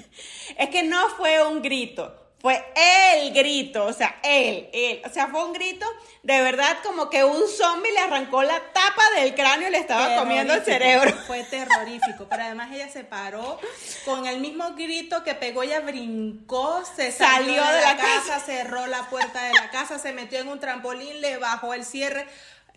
es 0.56 0.70
que 0.70 0.82
no 0.82 1.10
fue 1.10 1.46
un 1.46 1.60
grito, 1.60 2.19
fue 2.40 2.64
el 2.74 3.32
grito, 3.32 3.84
o 3.84 3.92
sea, 3.92 4.18
él, 4.22 4.68
él. 4.72 5.02
O 5.04 5.10
sea, 5.10 5.28
fue 5.28 5.44
un 5.44 5.52
grito 5.52 5.86
de 6.22 6.40
verdad 6.42 6.78
como 6.82 7.08
que 7.08 7.24
un 7.24 7.48
zombie 7.48 7.92
le 7.92 8.00
arrancó 8.00 8.42
la 8.42 8.58
tapa 8.72 9.02
del 9.16 9.34
cráneo 9.34 9.68
y 9.68 9.72
le 9.72 9.78
estaba 9.78 10.16
comiendo 10.16 10.52
el 10.54 10.64
cerebro. 10.64 11.12
Fue 11.26 11.44
terrorífico, 11.44 12.26
pero 12.28 12.44
además 12.44 12.70
ella 12.72 12.88
se 12.88 13.04
paró 13.04 13.58
con 14.04 14.26
el 14.26 14.40
mismo 14.40 14.74
grito 14.74 15.22
que 15.24 15.34
pegó, 15.34 15.62
ella 15.62 15.80
brincó, 15.80 16.82
se 16.96 17.10
salió, 17.12 17.64
de, 17.64 17.80
la, 17.80 17.96
casa, 17.96 18.40
cerró 18.40 18.86
la 18.86 19.08
puerta 19.08 19.44
de 19.44 19.54
la 19.54 19.70
casa, 19.70 19.98
se 19.98 20.12
metió 20.12 20.38
en 20.38 20.48
un 20.48 20.60
trampolín, 20.60 21.20
le 21.20 21.38
bajó 21.38 21.72
el 21.74 21.84
cierre. 21.84 22.26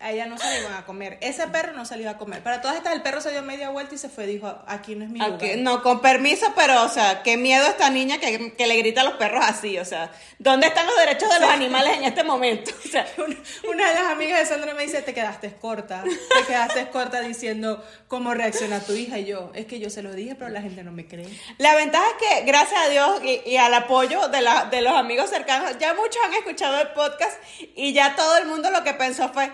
A 0.00 0.10
ella 0.10 0.26
no 0.26 0.36
se 0.36 0.46
le 0.50 0.60
iban 0.60 0.74
a 0.74 0.84
comer. 0.84 1.16
Ese 1.22 1.46
perro 1.48 1.72
no 1.72 1.84
se 1.86 1.96
le 1.96 2.02
iba 2.02 2.10
a 2.12 2.18
comer. 2.18 2.42
Para 2.42 2.60
todas 2.60 2.76
estas, 2.76 2.92
el 2.92 3.02
perro 3.02 3.20
se 3.20 3.30
dio 3.30 3.42
media 3.42 3.70
vuelta 3.70 3.94
y 3.94 3.98
se 3.98 4.08
fue. 4.08 4.26
Dijo, 4.26 4.58
aquí 4.66 4.94
no 4.96 5.04
es 5.04 5.10
mi 5.10 5.18
lugar. 5.20 5.34
Aquí- 5.36 5.54
no, 5.56 5.82
con 5.82 6.00
permiso, 6.00 6.52
pero, 6.54 6.82
o 6.82 6.88
sea, 6.88 7.22
qué 7.22 7.36
miedo 7.36 7.66
esta 7.66 7.88
niña 7.90 8.18
que, 8.18 8.52
que 8.54 8.66
le 8.66 8.76
grita 8.76 9.00
a 9.00 9.04
los 9.04 9.14
perros 9.14 9.44
así, 9.46 9.78
o 9.78 9.84
sea, 9.84 10.10
¿dónde 10.38 10.66
están 10.66 10.86
los 10.86 10.96
derechos 10.96 11.32
de 11.32 11.40
los 11.40 11.48
animales 11.48 11.96
en 11.96 12.04
este 12.04 12.22
momento? 12.24 12.70
O 12.84 12.88
sea, 12.88 13.06
Una, 13.18 13.36
una 13.70 13.88
de 13.88 13.94
las 13.94 14.04
amigas 14.12 14.40
de 14.40 14.46
Sandra 14.46 14.74
me 14.74 14.82
dice, 14.82 15.00
te 15.02 15.14
quedaste 15.14 15.54
corta, 15.54 16.02
te 16.04 16.46
quedaste 16.46 16.88
corta 16.90 17.20
diciendo 17.20 17.82
cómo 18.08 18.34
reacciona 18.34 18.80
tu 18.80 18.92
hija. 18.94 19.18
Y 19.18 19.24
yo, 19.26 19.52
es 19.54 19.66
que 19.66 19.78
yo 19.80 19.90
se 19.90 20.02
lo 20.02 20.12
dije, 20.12 20.34
pero 20.34 20.50
la 20.50 20.60
gente 20.60 20.82
no 20.84 20.92
me 20.92 21.06
cree. 21.06 21.28
La 21.58 21.74
ventaja 21.76 22.04
es 22.18 22.28
que, 22.40 22.44
gracias 22.44 22.78
a 22.84 22.88
Dios 22.88 23.20
y, 23.24 23.48
y 23.48 23.56
al 23.56 23.72
apoyo 23.72 24.28
de, 24.28 24.40
la- 24.42 24.64
de 24.66 24.82
los 24.82 24.92
amigos 24.94 25.30
cercanos, 25.30 25.78
ya 25.78 25.94
muchos 25.94 26.16
han 26.26 26.34
escuchado 26.34 26.80
el 26.80 26.88
podcast 26.88 27.38
y 27.74 27.92
ya 27.94 28.14
todo 28.16 28.36
el 28.38 28.46
mundo 28.46 28.70
lo 28.70 28.82
que 28.84 28.92
pensó 28.94 29.28
fue, 29.32 29.50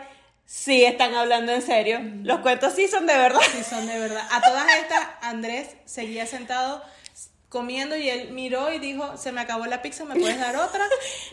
sí, 0.51 0.85
están 0.85 1.15
hablando 1.15 1.53
en 1.53 1.63
serio. 1.63 2.01
Los 2.23 2.41
cuentos 2.41 2.73
sí 2.75 2.89
son 2.89 3.07
de 3.07 3.17
verdad. 3.17 3.41
Sí, 3.53 3.63
son 3.63 3.87
de 3.87 3.99
verdad. 3.99 4.27
A 4.33 4.41
todas 4.41 4.67
estas, 4.83 5.01
Andrés 5.23 5.69
seguía 5.85 6.27
sentado 6.27 6.83
comiendo 7.49 7.97
y 7.97 8.09
él 8.09 8.33
miró 8.33 8.73
y 8.73 8.79
dijo, 8.79 9.17
se 9.17 9.33
me 9.33 9.41
acabó 9.41 9.67
la 9.67 9.81
pizza, 9.81 10.05
¿me 10.05 10.15
puedes 10.19 10.39
dar 10.39 10.57
otra? 10.57 10.85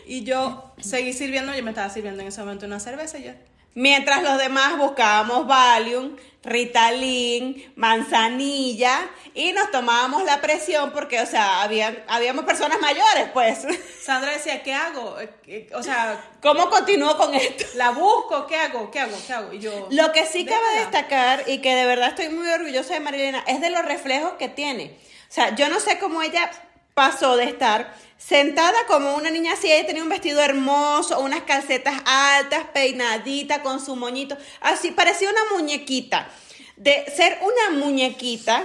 Y 0.06 0.24
yo 0.24 0.72
seguí 0.80 1.12
sirviendo, 1.12 1.54
yo 1.54 1.62
me 1.62 1.70
estaba 1.70 1.90
sirviendo 1.90 2.22
en 2.22 2.28
ese 2.28 2.40
momento 2.40 2.66
una 2.66 2.80
cerveza 2.80 3.18
y 3.18 3.24
yo, 3.24 3.32
Mientras 3.74 4.22
los 4.22 4.38
demás 4.38 4.76
buscábamos 4.76 5.46
Valium, 5.46 6.16
Ritalin, 6.42 7.72
manzanilla 7.76 9.08
y 9.34 9.52
nos 9.52 9.70
tomábamos 9.70 10.24
la 10.24 10.40
presión 10.40 10.90
porque, 10.92 11.20
o 11.20 11.26
sea, 11.26 11.62
habíamos 11.62 12.44
personas 12.44 12.80
mayores, 12.80 13.28
pues. 13.32 13.66
Sandra 14.02 14.32
decía, 14.32 14.62
¿qué 14.62 14.72
hago? 14.74 15.20
Eh, 15.20 15.30
eh, 15.46 15.68
O 15.74 15.82
sea, 15.82 16.20
¿Cómo 16.40 16.68
continúo 16.70 17.16
con 17.16 17.34
esto? 17.34 17.64
la 17.74 17.90
busco, 17.90 18.46
¿qué 18.46 18.56
hago? 18.56 18.90
¿Qué 18.90 19.00
hago? 19.00 19.16
¿Qué 19.26 19.32
hago? 19.32 19.52
Y 19.52 19.58
yo, 19.60 19.88
Lo 19.90 20.12
que 20.12 20.26
sí 20.26 20.44
cabe 20.44 20.60
"Déjala". 20.74 20.80
destacar 20.80 21.44
y 21.46 21.58
que 21.58 21.74
de 21.74 21.86
verdad 21.86 22.08
estoy 22.10 22.28
muy 22.30 22.48
orgullosa 22.48 22.94
de 22.94 23.00
Marilena 23.00 23.44
es 23.46 23.60
de 23.60 23.70
los 23.70 23.84
reflejos 23.84 24.32
que 24.38 24.48
tiene. 24.48 24.96
O 25.28 25.32
sea, 25.32 25.54
yo 25.54 25.68
no 25.68 25.78
sé 25.78 25.98
cómo 25.98 26.22
ella 26.22 26.50
pasó 26.98 27.36
de 27.36 27.44
estar 27.44 27.94
sentada 28.16 28.76
como 28.88 29.14
una 29.14 29.30
niña 29.30 29.52
así, 29.52 29.70
ella 29.70 29.86
tenía 29.86 30.02
un 30.02 30.08
vestido 30.08 30.40
hermoso, 30.40 31.20
unas 31.20 31.42
calcetas 31.42 31.94
altas, 32.04 32.64
peinadita, 32.74 33.62
con 33.62 33.78
su 33.84 33.94
moñito, 33.94 34.36
así, 34.60 34.90
parecía 34.90 35.30
una 35.30 35.42
muñequita. 35.56 36.28
De 36.76 37.04
ser 37.16 37.38
una 37.42 37.78
muñequita 37.78 38.64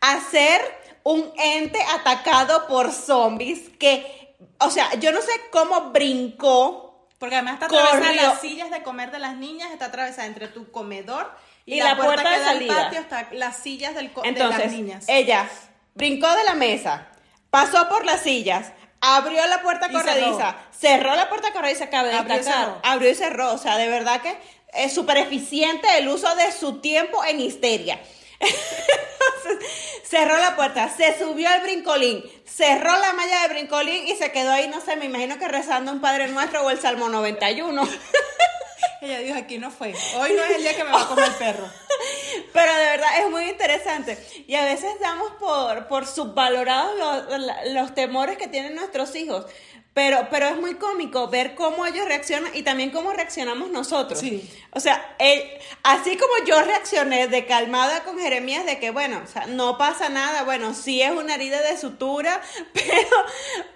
a 0.00 0.20
ser 0.20 0.60
un 1.02 1.32
ente 1.36 1.80
atacado 1.98 2.66
por 2.68 2.92
zombies 2.92 3.68
que, 3.80 4.36
o 4.58 4.70
sea, 4.70 4.94
yo 4.94 5.10
no 5.10 5.20
sé 5.20 5.32
cómo 5.50 5.90
brincó 5.90 7.08
Porque 7.18 7.34
además 7.36 7.54
está 7.54 7.66
atravesada 7.66 8.00
Corrió. 8.06 8.22
las 8.22 8.40
sillas 8.40 8.70
de 8.70 8.82
comer 8.84 9.10
de 9.10 9.18
las 9.18 9.36
niñas, 9.36 9.70
está 9.72 9.86
atravesada 9.86 10.26
entre 10.26 10.46
tu 10.48 10.70
comedor 10.70 11.30
y, 11.66 11.74
Y 11.74 11.78
la, 11.78 11.90
la 11.90 11.96
puerta, 11.96 12.14
puerta 12.22 12.30
de 12.30 12.36
que 12.36 12.42
da 12.42 12.50
al 12.50 12.56
salida. 12.56 12.84
patio, 12.84 13.00
está 13.00 13.28
las 13.32 13.56
sillas 13.58 13.94
del 13.96 14.12
co- 14.12 14.22
de 14.22 14.28
Entonces, 14.28 14.58
las 14.64 14.72
niñas. 14.72 15.04
ella 15.08 15.48
brincó 15.94 16.28
de 16.34 16.44
la 16.44 16.54
mesa, 16.54 17.08
pasó 17.54 17.88
por 17.88 18.04
las 18.04 18.22
sillas, 18.22 18.72
abrió 19.00 19.46
la 19.46 19.62
puerta 19.62 19.88
corrediza, 19.88 20.56
cerró. 20.76 21.14
la 21.14 21.28
puerta 21.28 21.52
corrediza, 21.52 21.88
cabe 21.88 22.12
Abrió 22.12 22.34
y 22.34 22.38
destacar, 22.38 22.64
cerró. 22.64 22.80
abrió 22.82 23.10
y 23.10 23.14
cerró, 23.14 23.52
o 23.52 23.58
sea, 23.58 23.76
de 23.76 23.86
verdad 23.86 24.20
que 24.22 24.36
es 24.72 24.92
súper 24.92 25.18
eficiente 25.18 25.86
el 25.98 26.08
uso 26.08 26.34
de 26.34 26.50
su 26.50 26.80
tiempo 26.80 27.24
en 27.24 27.38
histeria. 27.38 28.00
Entonces, 28.40 29.70
cerró 30.02 30.36
la 30.36 30.56
puerta, 30.56 30.88
se 30.88 31.16
subió 31.16 31.48
al 31.48 31.60
brincolín, 31.60 32.24
cerró 32.44 32.90
la 32.98 33.12
malla 33.12 33.42
de 33.42 33.54
brincolín 33.54 34.08
y 34.08 34.16
se 34.16 34.32
quedó 34.32 34.50
ahí, 34.50 34.66
no 34.66 34.80
sé, 34.80 34.96
me 34.96 35.04
imagino 35.04 35.38
que 35.38 35.46
rezando 35.46 35.92
un 35.92 36.00
Padre 36.00 36.26
Nuestro 36.26 36.64
o 36.64 36.70
el 36.70 36.80
Salmo 36.80 37.08
91. 37.08 37.88
Ella 39.00 39.18
dijo, 39.20 39.38
aquí 39.38 39.58
no 39.58 39.70
fue. 39.70 39.94
Hoy 40.16 40.32
no 40.32 40.42
es 40.42 40.56
el 40.56 40.62
día 40.62 40.74
que 40.74 40.82
me 40.82 40.90
va 40.90 41.02
a 41.02 41.06
comer 41.06 41.26
el 41.26 41.34
perro. 41.34 41.68
Pero 42.54 42.72
de 42.72 42.84
verdad 42.84 43.08
es 43.20 43.30
muy 43.30 43.44
interesante. 43.50 44.16
Y 44.46 44.54
a 44.54 44.64
veces 44.64 44.92
damos 45.00 45.32
por, 45.32 45.88
por 45.88 46.06
subvalorados 46.06 46.96
los, 46.96 47.72
los 47.74 47.94
temores 47.94 48.38
que 48.38 48.46
tienen 48.48 48.76
nuestros 48.76 49.14
hijos. 49.16 49.44
Pero, 49.92 50.26
pero 50.28 50.46
es 50.48 50.56
muy 50.56 50.74
cómico 50.74 51.28
ver 51.28 51.54
cómo 51.54 51.86
ellos 51.86 52.06
reaccionan 52.06 52.50
y 52.54 52.62
también 52.62 52.90
cómo 52.90 53.12
reaccionamos 53.12 53.70
nosotros. 53.70 54.18
Sí. 54.18 54.48
O 54.70 54.80
sea, 54.80 55.14
él- 55.20 55.42
así 55.84 56.16
como 56.16 56.32
yo 56.46 56.60
reaccioné 56.62 57.28
de 57.28 57.46
calmada 57.46 58.02
con 58.02 58.18
Jeremías 58.18 58.66
de 58.66 58.80
que, 58.80 58.90
bueno, 58.90 59.20
o 59.22 59.26
sea, 59.28 59.46
no 59.46 59.78
pasa 59.78 60.08
nada, 60.08 60.42
bueno, 60.42 60.74
sí 60.74 61.00
es 61.00 61.12
una 61.12 61.36
herida 61.36 61.60
de 61.62 61.76
sutura, 61.78 62.40
pero, 62.72 63.16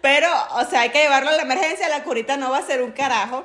pero, 0.00 0.28
o 0.54 0.64
sea, 0.68 0.80
hay 0.80 0.90
que 0.90 1.02
llevarlo 1.02 1.30
a 1.30 1.34
la 1.34 1.42
emergencia, 1.42 1.88
la 1.88 2.02
curita 2.02 2.36
no 2.36 2.50
va 2.50 2.58
a 2.58 2.66
ser 2.66 2.82
un 2.82 2.90
carajo 2.90 3.44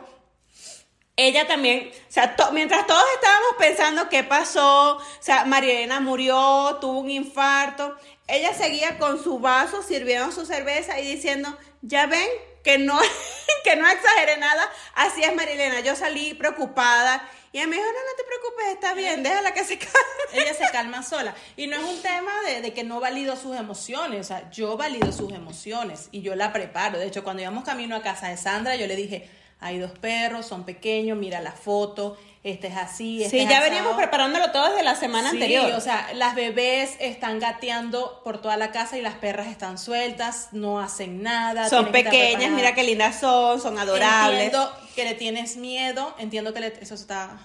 ella 1.16 1.48
también, 1.48 1.92
o 2.10 2.12
sea, 2.12 2.36
to- 2.36 2.52
mientras 2.54 2.88
todos 2.88 3.04
estábamos 3.16 3.52
pensando 3.60 4.10
qué 4.10 4.24
pasó, 4.24 4.98
o 4.98 5.02
sea, 5.20 5.46
Marielena 5.46 6.00
murió, 6.00 6.78
tuvo 6.82 7.00
un 7.00 7.12
infarto, 7.12 7.96
ella 8.28 8.54
seguía 8.54 8.98
con 8.98 9.24
su 9.24 9.40
vaso 9.40 9.84
sirviendo 9.84 10.32
su 10.32 10.46
cerveza 10.46 11.00
y 11.00 11.06
diciendo, 11.06 11.56
ya 11.82 12.08
ven 12.08 12.28
que 12.64 12.78
no, 12.80 13.00
que 13.64 13.76
no 13.76 13.88
exageré 13.88 14.38
nada, 14.38 14.68
así 14.96 15.22
es 15.24 15.36
Marilena, 15.36 15.82
yo 15.82 15.96
salí 15.96 16.34
preocupada 16.34 17.30
Y 17.52 17.58
ella 17.60 17.68
me 17.68 17.76
dijo, 17.76 17.88
no, 17.88 17.94
no 17.94 18.16
te 18.18 18.24
preocupes, 18.24 18.68
está 18.74 18.94
bien, 18.96 19.22
déjala 19.22 19.54
que 19.54 19.64
se 19.64 19.78
calme. 19.78 19.94
ella 20.34 20.54
se 20.56 20.68
calma 20.72 21.04
sola. 21.04 21.36
Y 21.56 21.68
no 21.68 21.76
es 21.78 21.84
un 21.84 22.02
tema 22.02 22.32
de, 22.48 22.62
de, 22.62 22.74
que 22.74 22.84
no 22.84 23.00
valido 23.00 23.36
sus 23.36 23.56
emociones, 23.56 24.22
o 24.22 24.24
sea, 24.24 24.50
yo 24.50 24.76
valido 24.78 25.12
sus 25.12 25.32
emociones 25.32 26.08
y 26.12 26.24
yo 26.24 26.34
la 26.36 26.52
preparo. 26.52 26.98
De 26.98 27.06
hecho, 27.06 27.24
cuando 27.24 27.44
íbamos 27.44 27.64
camino 27.64 27.96
a 27.96 28.02
casa 28.02 28.30
de 28.30 28.38
Sandra, 28.38 28.76
yo 28.76 28.88
le 28.88 28.96
dije, 28.96 29.30
hay 29.64 29.80
dos 29.80 29.92
perros, 29.92 30.46
son 30.46 30.64
pequeños, 30.66 31.18
mira 31.18 31.40
la 31.42 31.52
foto, 31.54 32.18
este 32.44 32.68
es 32.68 32.76
así. 32.76 33.24
Este 33.24 33.38
sí, 33.38 33.44
es 33.44 33.50
ya 33.50 33.58
asado. 33.60 33.70
veníamos 33.72 33.96
preparándolo 33.96 34.52
todo 34.52 34.70
desde 34.70 34.84
la 34.84 34.96
semana 34.96 35.30
Sí, 35.32 35.38
anterior. 35.38 35.72
o 35.72 35.80
sea, 35.82 36.14
las 36.14 36.36
bebés 36.36 36.98
están 37.00 37.40
gateando 37.40 38.22
por 38.26 38.42
toda 38.42 38.58
la 38.58 38.72
casa 38.72 38.98
y 38.98 39.02
las 39.02 39.16
perras 39.16 39.48
están 39.48 39.78
sueltas, 39.78 40.50
no 40.52 40.80
hacen 40.82 41.24
nada. 41.24 41.70
son 41.70 41.92
pequeñas, 41.92 42.52
mira 42.52 42.76
qué 42.76 42.84
lindas 42.84 43.20
son, 43.20 43.62
son 43.62 43.80
adorables. 43.80 44.42
Entiendo 44.44 44.72
que 44.96 45.04
le 45.06 45.14
tienes 45.14 45.56
miedo, 45.58 46.14
entiendo 46.20 46.54
que 46.54 46.60
le- 46.60 46.74
eso 46.82 46.96
está, 46.96 47.38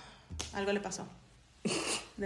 algo 0.53 0.73
le 0.73 0.81
pasó. 0.81 1.07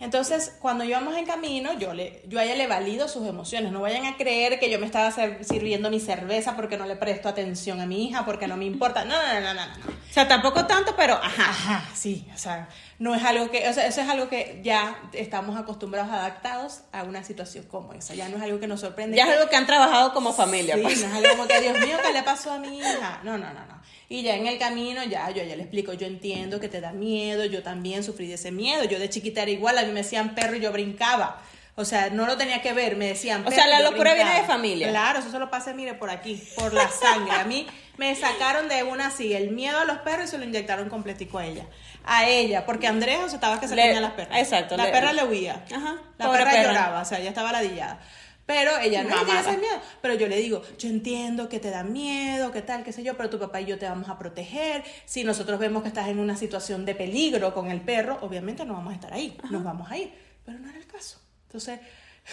Entonces, 0.00 0.52
cuando 0.60 0.82
íbamos 0.82 1.16
en 1.16 1.24
camino, 1.24 1.78
yo, 1.78 1.94
le, 1.94 2.22
yo 2.26 2.40
a 2.40 2.44
ella 2.44 2.56
le 2.56 2.66
valido 2.66 3.06
sus 3.08 3.26
emociones. 3.26 3.70
No 3.70 3.80
vayan 3.80 4.04
a 4.06 4.16
creer 4.16 4.58
que 4.58 4.68
yo 4.68 4.78
me 4.80 4.86
estaba 4.86 5.12
sirviendo 5.42 5.88
mi 5.88 6.00
cerveza 6.00 6.56
porque 6.56 6.76
no 6.76 6.84
le 6.84 6.96
presto 6.96 7.28
atención 7.28 7.80
a 7.80 7.86
mi 7.86 8.08
hija, 8.08 8.24
porque 8.24 8.48
no 8.48 8.56
me 8.56 8.64
importa. 8.64 9.04
No, 9.04 9.14
no, 9.14 9.40
no, 9.40 9.54
no, 9.54 9.66
no. 9.66 9.72
O 9.86 10.12
sea, 10.12 10.26
tampoco 10.26 10.66
tanto, 10.66 10.94
pero 10.96 11.14
ajá. 11.14 11.44
Ajá, 11.48 11.84
sí, 11.94 12.26
o 12.34 12.38
sea, 12.38 12.68
no 12.98 13.14
es 13.14 13.24
algo 13.24 13.50
que, 13.50 13.68
o 13.68 13.72
sea, 13.72 13.86
eso 13.86 14.00
es 14.00 14.08
algo 14.08 14.28
que 14.28 14.60
ya 14.64 14.98
estamos 15.12 15.56
acostumbrados, 15.56 16.10
adaptados 16.10 16.80
a 16.92 17.04
una 17.04 17.22
situación 17.22 17.64
como 17.64 17.92
esa. 17.92 18.14
Ya 18.14 18.28
no 18.28 18.36
es 18.36 18.42
algo 18.42 18.58
que 18.58 18.66
nos 18.66 18.80
sorprende. 18.80 19.16
Ya 19.16 19.24
es 19.24 19.36
algo 19.36 19.48
que 19.48 19.56
han 19.56 19.66
trabajado 19.66 20.12
como 20.12 20.32
familia. 20.32 20.74
Sí, 20.74 20.82
pues. 20.82 21.00
no 21.02 21.06
es 21.06 21.14
algo 21.14 21.28
como 21.30 21.48
que, 21.48 21.60
Dios 21.60 21.78
mío, 21.78 21.96
¿qué 22.04 22.12
le 22.12 22.22
pasó 22.24 22.52
a 22.52 22.58
mi 22.58 22.78
hija? 22.78 23.20
No, 23.22 23.38
no, 23.38 23.46
no, 23.52 23.64
no. 23.66 23.80
Y 24.08 24.22
ya 24.22 24.36
en 24.36 24.46
el 24.46 24.58
camino, 24.58 25.02
ya 25.04 25.30
yo 25.30 25.42
ya 25.42 25.56
le 25.56 25.62
explico, 25.62 25.92
yo 25.94 26.06
entiendo 26.06 26.60
que 26.60 26.68
te 26.68 26.80
da 26.80 26.92
miedo, 26.92 27.44
yo 27.46 27.62
también 27.62 28.04
sufrí 28.04 28.26
de 28.28 28.34
ese 28.34 28.52
miedo, 28.52 28.84
yo 28.84 28.98
de 28.98 29.08
chiquita 29.08 29.42
era 29.42 29.50
igual, 29.50 29.78
a 29.78 29.82
mí 29.82 29.88
me 29.92 30.02
decían 30.02 30.34
perro 30.34 30.56
y 30.56 30.60
yo 30.60 30.72
brincaba. 30.72 31.40
O 31.76 31.84
sea, 31.84 32.08
no 32.10 32.26
lo 32.26 32.36
tenía 32.36 32.62
que 32.62 32.72
ver, 32.72 32.94
me 32.96 33.08
decían 33.08 33.44
O 33.44 33.50
sea, 33.50 33.66
la 33.66 33.80
locura 33.80 34.14
viene 34.14 34.32
de 34.40 34.44
familia. 34.44 34.88
Claro, 34.90 35.18
eso 35.18 35.30
solo 35.32 35.50
pasa, 35.50 35.72
mire, 35.72 35.94
por 35.94 36.08
aquí, 36.08 36.40
por 36.56 36.72
la 36.72 36.88
sangre. 36.88 37.34
A 37.34 37.44
mí 37.44 37.66
me 37.96 38.14
sacaron 38.14 38.68
de 38.68 38.84
una 38.84 39.06
así, 39.08 39.32
el 39.34 39.50
miedo 39.50 39.80
a 39.80 39.84
los 39.84 39.98
perros 39.98 40.26
y 40.26 40.30
se 40.30 40.38
lo 40.38 40.44
inyectaron 40.44 40.88
completico 40.88 41.38
a 41.38 41.46
ella. 41.46 41.64
A 42.04 42.28
ella, 42.28 42.64
porque 42.64 42.86
Andrés 42.86 43.18
o 43.24 43.28
sea, 43.28 43.36
estaba 43.38 43.58
que 43.58 43.66
se 43.66 43.74
Le- 43.74 43.96
a 43.96 44.00
las 44.00 44.12
perras. 44.12 44.38
exacto, 44.38 44.76
La 44.76 44.84
le- 44.84 44.92
perra 44.92 45.12
le 45.14 45.24
huía. 45.24 45.64
Ajá, 45.74 45.96
La 46.18 46.30
perra, 46.30 46.50
perra. 46.52 46.62
lloraba, 46.62 47.02
o 47.02 47.04
sea, 47.04 47.18
ella 47.18 47.30
estaba 47.30 47.50
ladillada. 47.50 47.98
Pero 48.46 48.76
ella 48.78 49.02
no 49.02 49.08
ella 49.08 49.16
tiene 49.24 49.32
Mamada. 49.34 49.50
ese 49.52 49.58
miedo. 49.58 49.80
Pero 50.02 50.14
yo 50.14 50.28
le 50.28 50.36
digo, 50.36 50.62
yo 50.78 50.88
entiendo 50.90 51.48
que 51.48 51.60
te 51.60 51.70
da 51.70 51.82
miedo, 51.82 52.52
que 52.52 52.60
tal, 52.60 52.84
qué 52.84 52.92
sé 52.92 53.02
yo, 53.02 53.16
pero 53.16 53.30
tu 53.30 53.38
papá 53.38 53.60
y 53.62 53.66
yo 53.66 53.78
te 53.78 53.88
vamos 53.88 54.08
a 54.10 54.18
proteger. 54.18 54.84
Si 55.06 55.24
nosotros 55.24 55.58
vemos 55.58 55.82
que 55.82 55.88
estás 55.88 56.08
en 56.08 56.18
una 56.18 56.36
situación 56.36 56.84
de 56.84 56.94
peligro 56.94 57.54
con 57.54 57.70
el 57.70 57.80
perro, 57.80 58.18
obviamente 58.20 58.64
no 58.66 58.74
vamos 58.74 58.92
a 58.92 58.96
estar 58.96 59.14
ahí, 59.14 59.36
nos 59.50 59.64
vamos 59.64 59.90
a 59.90 59.96
ir. 59.96 60.12
Pero 60.44 60.58
no 60.58 60.68
era 60.68 60.78
el 60.78 60.86
caso. 60.86 61.18
Entonces 61.46 61.80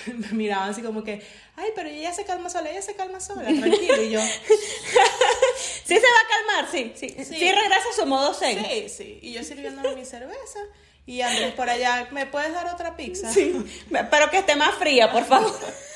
me 0.08 0.28
miraban 0.34 0.70
así 0.70 0.82
como 0.82 1.02
que, 1.04 1.26
ay, 1.56 1.70
pero 1.76 1.88
ella 1.88 2.12
se 2.14 2.26
calma 2.26 2.50
sola, 2.50 2.70
ella 2.72 2.82
se 2.82 2.96
calma 2.96 3.20
sola, 3.22 3.44
tranquilo. 3.44 4.02
Y 4.02 4.10
yo, 4.10 4.20
Sí 5.86 5.96
se 5.96 6.02
va 6.02 6.02
a 6.02 6.58
calmar, 6.58 6.72
sí. 6.72 6.94
Sí, 6.96 7.10
sí. 7.18 7.24
Sí. 7.24 7.52
regresa 7.52 7.90
a 7.92 7.96
su 7.96 8.06
modo 8.06 8.34
zen. 8.34 8.64
sí, 8.66 8.90
sí. 8.90 9.20
Y 9.22 9.34
yo 9.34 9.44
sirviéndome 9.44 9.96
mi 9.96 10.06
cerveza. 10.06 10.60
Y 11.06 11.22
Andrés 11.22 11.54
por 11.54 11.70
allá, 11.70 12.08
¿me 12.12 12.26
puedes 12.28 12.54
dar 12.54 12.68
otra 12.74 12.96
pizza? 12.96 13.32
Sí. 13.34 13.54
Pero 13.90 14.30
que 14.30 14.38
esté 14.38 14.56
más 14.56 14.76
fría, 14.76 15.12
por 15.12 15.26
favor. 15.26 15.52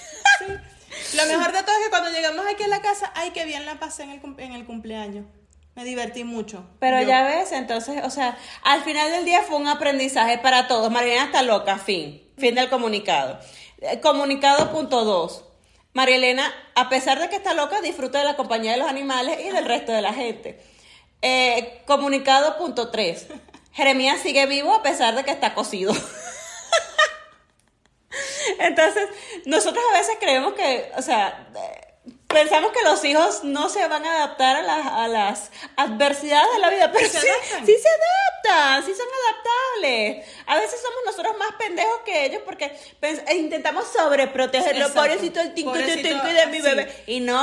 Lo 1.16 1.26
mejor 1.26 1.52
de 1.52 1.64
todo 1.64 1.76
es 1.78 1.84
que 1.86 1.90
cuando 1.90 2.10
llegamos 2.12 2.46
aquí 2.52 2.64
a 2.64 2.68
la 2.68 2.82
casa, 2.82 3.12
ay, 3.16 3.32
qué 3.32 3.46
bien 3.46 3.66
la 3.66 3.80
pasé 3.80 4.04
en 4.04 4.12
el, 4.12 4.22
cum- 4.22 4.40
en 4.40 4.54
el 4.54 4.66
cumpleaños. 4.66 5.26
Me 5.76 5.84
divertí 5.84 6.24
mucho. 6.24 6.66
Pero 6.80 7.02
Yo- 7.02 7.08
ya 7.08 7.24
ves, 7.24 7.52
entonces, 7.52 8.04
o 8.06 8.10
sea, 8.10 8.38
al 8.64 8.82
final 8.84 9.12
del 9.12 9.26
día 9.26 9.42
fue 9.44 9.58
un 9.58 9.68
aprendizaje 9.68 10.38
para 10.38 10.68
todos. 10.68 10.90
Marielena 10.92 11.26
está 11.26 11.42
loca, 11.42 11.78
fin. 11.78 12.22
Fin 12.38 12.56
del 12.56 12.70
comunicado. 12.70 13.40
Eh, 13.82 14.00
Comunicado 14.00 14.72
punto 14.72 15.04
dos. 15.04 15.44
María 15.94 16.18
Elena, 16.18 16.54
a 16.76 16.90
pesar 16.90 17.20
de 17.20 17.30
que 17.30 17.38
está 17.38 17.54
loca, 17.54 17.80
disfruta 17.82 18.20
de 18.20 18.26
la 18.26 18.36
compañía 18.36 18.72
de 18.74 18.78
los 18.78 18.88
animales 18.90 19.38
y 19.46 19.50
del 19.52 19.64
resto 19.66 19.92
de 19.94 20.02
la 20.02 20.14
gente. 20.14 20.62
Eh, 21.22 21.82
comunicado 21.86 22.58
punto 22.58 22.90
tres. 22.90 23.28
Jeremías 23.72 24.20
sigue 24.22 24.46
vivo 24.46 24.74
a 24.74 24.84
pesar 24.84 25.16
de 25.16 25.24
que 25.24 25.32
está 25.32 25.54
cocido. 25.54 25.94
Entonces, 28.68 29.08
nosotros 29.46 29.84
a 29.94 29.98
veces 29.98 30.18
creemos 30.20 30.54
que, 30.54 30.92
o 30.98 31.02
sea, 31.02 31.48
pensamos 32.28 32.72
que 32.74 32.84
los 32.84 33.04
hijos 33.06 33.44
no 33.44 33.70
se 33.70 33.88
van 33.88 34.06
a 34.06 34.16
adaptar 34.18 34.58
a 34.58 34.62
las, 34.62 34.86
a 34.88 35.08
las 35.08 35.52
adversidades 35.78 36.52
de 36.54 36.60
la 36.60 36.70
vida, 36.70 36.92
pero 36.92 37.08
Se 37.08 37.22
sí, 37.22 37.28
sí 37.66 37.76
se 37.78 37.88
adaptan, 37.90 38.86
sí 38.86 38.94
son 38.94 39.08
adaptables. 39.24 40.28
A 40.46 40.56
veces 40.58 40.82
somos 40.82 41.00
nosotros 41.06 41.38
más 41.38 41.54
pendejos 41.58 42.02
que 42.04 42.26
ellos 42.26 42.42
porque 42.46 42.78
e 43.02 43.36
intentamos 43.36 43.86
sobreprotegerlo, 43.88 44.92
pobrecito 44.94 45.40
el 45.40 45.54
tinco 45.54 45.72
de 45.74 46.48
mi 46.48 46.58
sí. 46.58 46.62
bebé. 46.62 47.04
Y 47.08 47.22
no, 47.22 47.40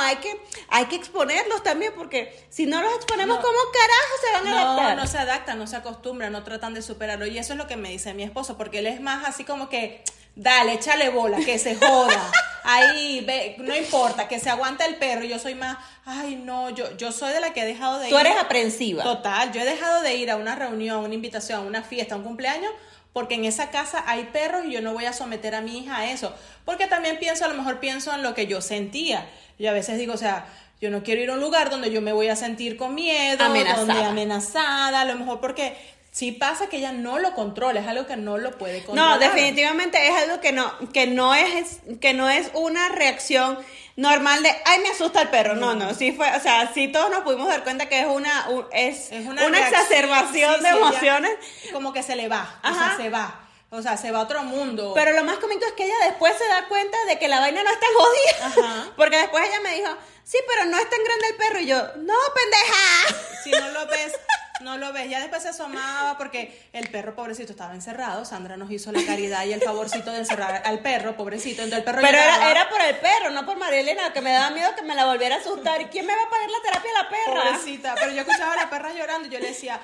hay 0.00 0.16
que, 0.16 0.38
hay 0.68 0.84
que 0.86 0.96
exponerlos 0.96 1.62
también 1.62 1.94
porque 1.96 2.46
si 2.50 2.66
no 2.66 2.82
los 2.82 2.94
exponemos, 2.94 3.36
No. 3.38 3.42
¿cómo 3.42 3.58
carajo 3.72 4.14
se 4.24 4.32
van 4.32 4.46
a 4.46 4.50
No, 4.50 4.70
adaptar? 4.72 4.96
no 4.96 5.06
se 5.06 5.18
adaptan, 5.18 5.58
no 5.58 5.66
se 5.66 5.76
acostumbran, 5.76 6.30
no 6.32 6.44
tratan 6.44 6.74
de 6.74 6.82
superarlo. 6.82 7.26
Y 7.26 7.38
eso 7.38 7.54
es 7.54 7.58
lo 7.58 7.66
que 7.66 7.76
me 7.76 7.88
dice 7.88 8.12
mi 8.12 8.22
esposo, 8.22 8.58
porque 8.58 8.80
él 8.80 8.86
es 8.86 9.00
más 9.00 9.24
así 9.26 9.44
como 9.44 9.68
que, 9.70 10.04
dale, 10.36 10.74
échale 10.74 11.08
bola, 11.08 11.38
que 11.38 11.58
se 11.58 11.74
joda. 11.74 12.30
Ahí, 12.68 13.22
ve, 13.26 13.54
no 13.58 13.76
importa, 13.76 14.26
que 14.28 14.40
se 14.40 14.50
aguanta 14.50 14.86
el 14.86 14.96
perro. 14.96 15.24
Yo 15.24 15.38
soy 15.38 15.54
más, 15.54 15.76
ay, 16.04 16.34
no, 16.36 16.70
yo, 16.70 16.96
yo 16.96 17.12
soy 17.12 17.32
de 17.32 17.40
la 17.40 17.52
que 17.52 17.62
he 17.62 17.64
dejado 17.66 17.98
de 17.98 18.08
Tú 18.08 18.14
ir. 18.18 18.26
eres 18.26 18.36
aprensiva. 18.38 19.02
Total, 19.04 19.52
yo 19.52 19.60
he 19.60 19.64
dejado 19.64 20.02
de 20.02 20.14
ir 20.16 20.30
a 20.30 20.36
una 20.36 20.54
reunión, 20.56 21.04
una 21.04 21.14
invitación, 21.14 21.60
a 21.60 21.62
una 21.62 21.82
fiesta, 21.82 22.14
a 22.14 22.18
un 22.18 22.24
cumpleaños, 22.24 22.72
porque 23.12 23.34
en 23.36 23.44
esa 23.44 23.70
casa 23.70 24.02
hay 24.06 24.24
perros 24.32 24.64
y 24.66 24.72
yo 24.72 24.80
no 24.82 24.92
voy 24.92 25.04
a 25.06 25.12
someter 25.12 25.54
a 25.54 25.60
mi 25.60 25.78
hija 25.78 25.98
a 25.98 26.10
eso. 26.10 26.34
Porque 26.64 26.86
también 26.88 27.18
pienso, 27.18 27.44
a 27.44 27.48
lo 27.48 27.54
mejor 27.54 27.78
pienso 27.78 28.12
en 28.12 28.22
lo 28.22 28.34
que 28.34 28.46
yo 28.48 28.60
sentía. 28.60 29.26
Yo 29.60 29.70
a 29.70 29.72
veces 29.72 29.96
digo, 29.96 30.14
o 30.14 30.18
sea, 30.18 30.46
yo 30.80 30.90
no 30.90 31.02
quiero 31.04 31.22
ir 31.22 31.30
a 31.30 31.34
un 31.34 31.40
lugar 31.40 31.70
donde 31.70 31.90
yo 31.92 32.02
me 32.02 32.12
voy 32.12 32.28
a 32.28 32.36
sentir 32.36 32.76
con 32.76 32.94
miedo, 32.96 33.44
Amenazada. 33.44 33.78
donde 33.86 34.04
amenazada, 34.04 35.00
a 35.02 35.04
lo 35.06 35.14
mejor 35.14 35.40
porque 35.40 35.76
sí 36.16 36.32
pasa 36.32 36.68
que 36.68 36.78
ella 36.78 36.92
no 36.92 37.18
lo 37.18 37.34
controla, 37.34 37.78
es 37.80 37.86
algo 37.86 38.06
que 38.06 38.16
no 38.16 38.38
lo 38.38 38.56
puede 38.56 38.82
controlar. 38.82 39.18
No, 39.20 39.26
definitivamente 39.26 39.98
es 40.08 40.14
algo 40.22 40.40
que 40.40 40.50
no, 40.50 40.72
que 40.94 41.06
no 41.06 41.34
es, 41.34 41.80
que 42.00 42.14
no 42.14 42.30
es 42.30 42.48
una 42.54 42.88
reacción 42.88 43.58
normal 43.96 44.42
de, 44.42 44.48
ay, 44.64 44.80
me 44.80 44.88
asusta 44.88 45.20
el 45.20 45.28
perro. 45.28 45.56
No, 45.56 45.74
no, 45.74 45.92
sí 45.92 46.12
fue, 46.12 46.34
o 46.34 46.40
sea, 46.40 46.72
sí 46.72 46.88
todos 46.88 47.10
nos 47.10 47.20
pudimos 47.20 47.48
dar 47.48 47.62
cuenta 47.64 47.90
que 47.90 48.00
es 48.00 48.06
una, 48.06 48.48
un- 48.48 48.66
es, 48.72 49.12
Es 49.12 49.26
una, 49.26 49.46
exacerbación 49.46 50.54
sí, 50.56 50.62
de 50.62 50.70
sí, 50.70 50.76
emociones. 50.78 51.32
Como 51.74 51.92
que 51.92 52.02
se 52.02 52.16
le 52.16 52.28
va, 52.28 52.60
o 52.64 52.72
sea, 52.74 52.94
se 52.96 53.10
va. 53.10 53.42
O 53.68 53.82
sea, 53.82 53.96
se 53.98 54.10
va 54.10 54.20
a 54.20 54.22
otro 54.22 54.42
mundo. 54.44 54.92
Pero 54.94 55.12
lo 55.12 55.22
más 55.24 55.36
cómico 55.36 55.66
es 55.66 55.72
que 55.72 55.84
ella 55.84 55.96
después 56.06 56.32
se 56.38 56.46
da 56.46 56.66
cuenta 56.68 56.96
de 57.08 57.18
que 57.18 57.28
la 57.28 57.40
vaina 57.40 57.62
no 57.62 57.70
está 57.70 57.86
jodida. 57.98 58.46
Ajá. 58.46 58.90
Porque 58.96 59.18
después 59.18 59.44
ella 59.46 59.60
me 59.60 59.74
dijo, 59.74 59.90
sí, 60.24 60.38
pero 60.48 60.64
no 60.70 60.78
es 60.78 60.88
tan 60.88 61.00
grande 61.04 61.26
el 61.28 61.36
perro. 61.36 61.60
Y 61.60 61.66
yo, 61.66 61.76
no, 61.96 62.14
pendeja. 62.34 63.20
Si 63.44 63.50
no 63.50 63.68
lo 63.70 63.86
ves, 63.88 64.12
no 64.60 64.76
lo 64.78 64.92
ves. 64.92 65.08
Ya 65.10 65.20
después 65.20 65.42
se 65.42 65.50
asomaba 65.50 66.16
porque 66.18 66.68
el 66.72 66.88
perro 66.88 67.14
pobrecito 67.14 67.52
estaba 67.52 67.74
encerrado. 67.74 68.24
Sandra 68.24 68.56
nos 68.56 68.70
hizo 68.70 68.92
la 68.92 69.04
caridad 69.04 69.44
y 69.44 69.52
el 69.52 69.60
favorcito 69.60 70.10
de 70.12 70.18
encerrar 70.18 70.62
al 70.64 70.80
perro, 70.80 71.16
pobrecito. 71.16 71.62
Entonces 71.62 71.78
el 71.78 71.84
perro 71.84 72.00
Pero 72.02 72.18
era, 72.18 72.50
era 72.50 72.68
por 72.68 72.80
el 72.80 72.96
perro, 72.96 73.30
no 73.30 73.44
por 73.44 73.56
María 73.58 73.80
Elena, 73.80 74.12
que 74.12 74.20
me 74.20 74.32
daba 74.32 74.50
miedo 74.50 74.70
que 74.74 74.82
me 74.82 74.94
la 74.94 75.06
volviera 75.06 75.36
a 75.36 75.38
asustar. 75.38 75.80
¿Y 75.80 75.86
quién 75.86 76.06
me 76.06 76.14
va 76.14 76.22
a 76.22 76.30
pagar 76.30 76.50
la 76.50 76.62
terapia 76.62 76.90
a 76.90 77.02
la 77.02 77.08
perra? 77.08 77.50
Pobrecita. 77.50 77.94
Pero 77.94 78.12
yo 78.12 78.20
escuchaba 78.22 78.52
a 78.54 78.56
la 78.56 78.70
perra 78.70 78.92
llorando 78.92 79.28
y 79.28 79.30
yo 79.30 79.38
le 79.38 79.48
decía, 79.48 79.80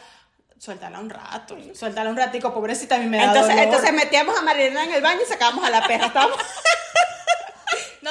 suéltala 0.58 1.00
un 1.00 1.10
rato, 1.10 1.56
suéltala 1.74 2.10
un 2.10 2.16
ratico, 2.16 2.54
pobrecita, 2.54 2.96
a 2.96 2.98
mí 2.98 3.06
me 3.06 3.18
da 3.18 3.24
Entonces, 3.24 3.50
dolor. 3.50 3.64
entonces 3.64 3.92
metíamos 3.92 4.38
a 4.38 4.42
María 4.42 4.66
Elena 4.66 4.84
en 4.84 4.94
el 4.94 5.02
baño 5.02 5.20
y 5.22 5.28
sacábamos 5.28 5.64
a 5.64 5.70
la 5.70 5.86
perra. 5.86 6.06
Estábamos... 6.06 6.38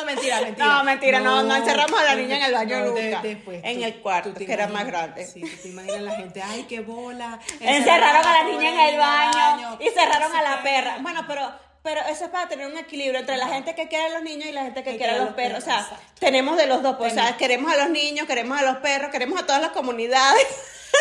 No, 0.05 0.05
mentira, 0.05 0.41
mentira. 0.41 0.65
No, 0.65 0.83
mentira, 0.83 1.19
no, 1.19 1.43
no 1.43 1.55
encerramos 1.55 1.99
a 1.99 2.03
la 2.03 2.15
niña 2.15 2.37
en 2.37 2.43
el 2.43 2.53
baño 2.53 2.93
de- 2.93 3.03
nunca. 3.11 3.21
después, 3.21 3.61
En 3.63 3.77
tú- 3.79 3.83
el 3.85 3.95
cuarto, 4.01 4.33
que 4.33 4.51
era 4.51 4.67
más 4.67 4.85
grande. 4.85 5.25
Sí, 5.25 5.41
tú 5.41 5.47
te 5.61 5.67
imaginas 5.69 6.01
la 6.01 6.15
gente, 6.15 6.41
ay, 6.41 6.63
qué 6.63 6.79
bola. 6.81 7.39
Encerraron 7.61 8.25
a 8.25 8.33
la 8.33 8.43
niña 8.43 8.69
en 8.69 8.79
el 8.93 8.97
baño 8.97 9.77
y 9.79 9.89
cerraron 9.89 10.35
a 10.35 10.41
la 10.41 10.63
perra. 10.63 10.97
Bueno, 11.01 11.23
pero 11.27 11.51
pero 11.83 11.99
eso 12.01 12.25
es 12.25 12.29
para 12.29 12.47
tener 12.47 12.67
un 12.67 12.77
equilibrio 12.77 13.19
entre 13.19 13.37
la 13.37 13.47
gente 13.47 13.73
que 13.73 13.87
quiere 13.87 14.05
a 14.05 14.09
los 14.09 14.21
niños 14.21 14.47
y 14.47 14.51
la 14.51 14.61
gente 14.61 14.83
que 14.83 14.97
quiere 14.97 15.13
a 15.13 15.17
los 15.17 15.33
perros. 15.33 15.63
O 15.63 15.65
sea, 15.65 15.79
exacto. 15.79 15.97
tenemos 16.19 16.55
de 16.55 16.67
los 16.67 16.83
dos. 16.83 16.95
Pues, 16.97 17.11
o 17.13 17.15
sea, 17.15 17.37
queremos 17.37 17.73
a 17.73 17.77
los 17.77 17.89
niños, 17.89 18.27
queremos 18.27 18.59
a 18.59 18.61
los 18.63 18.77
perros, 18.77 19.09
queremos 19.09 19.41
a 19.41 19.45
todas 19.47 19.61
las 19.61 19.71
comunidades. 19.71 20.45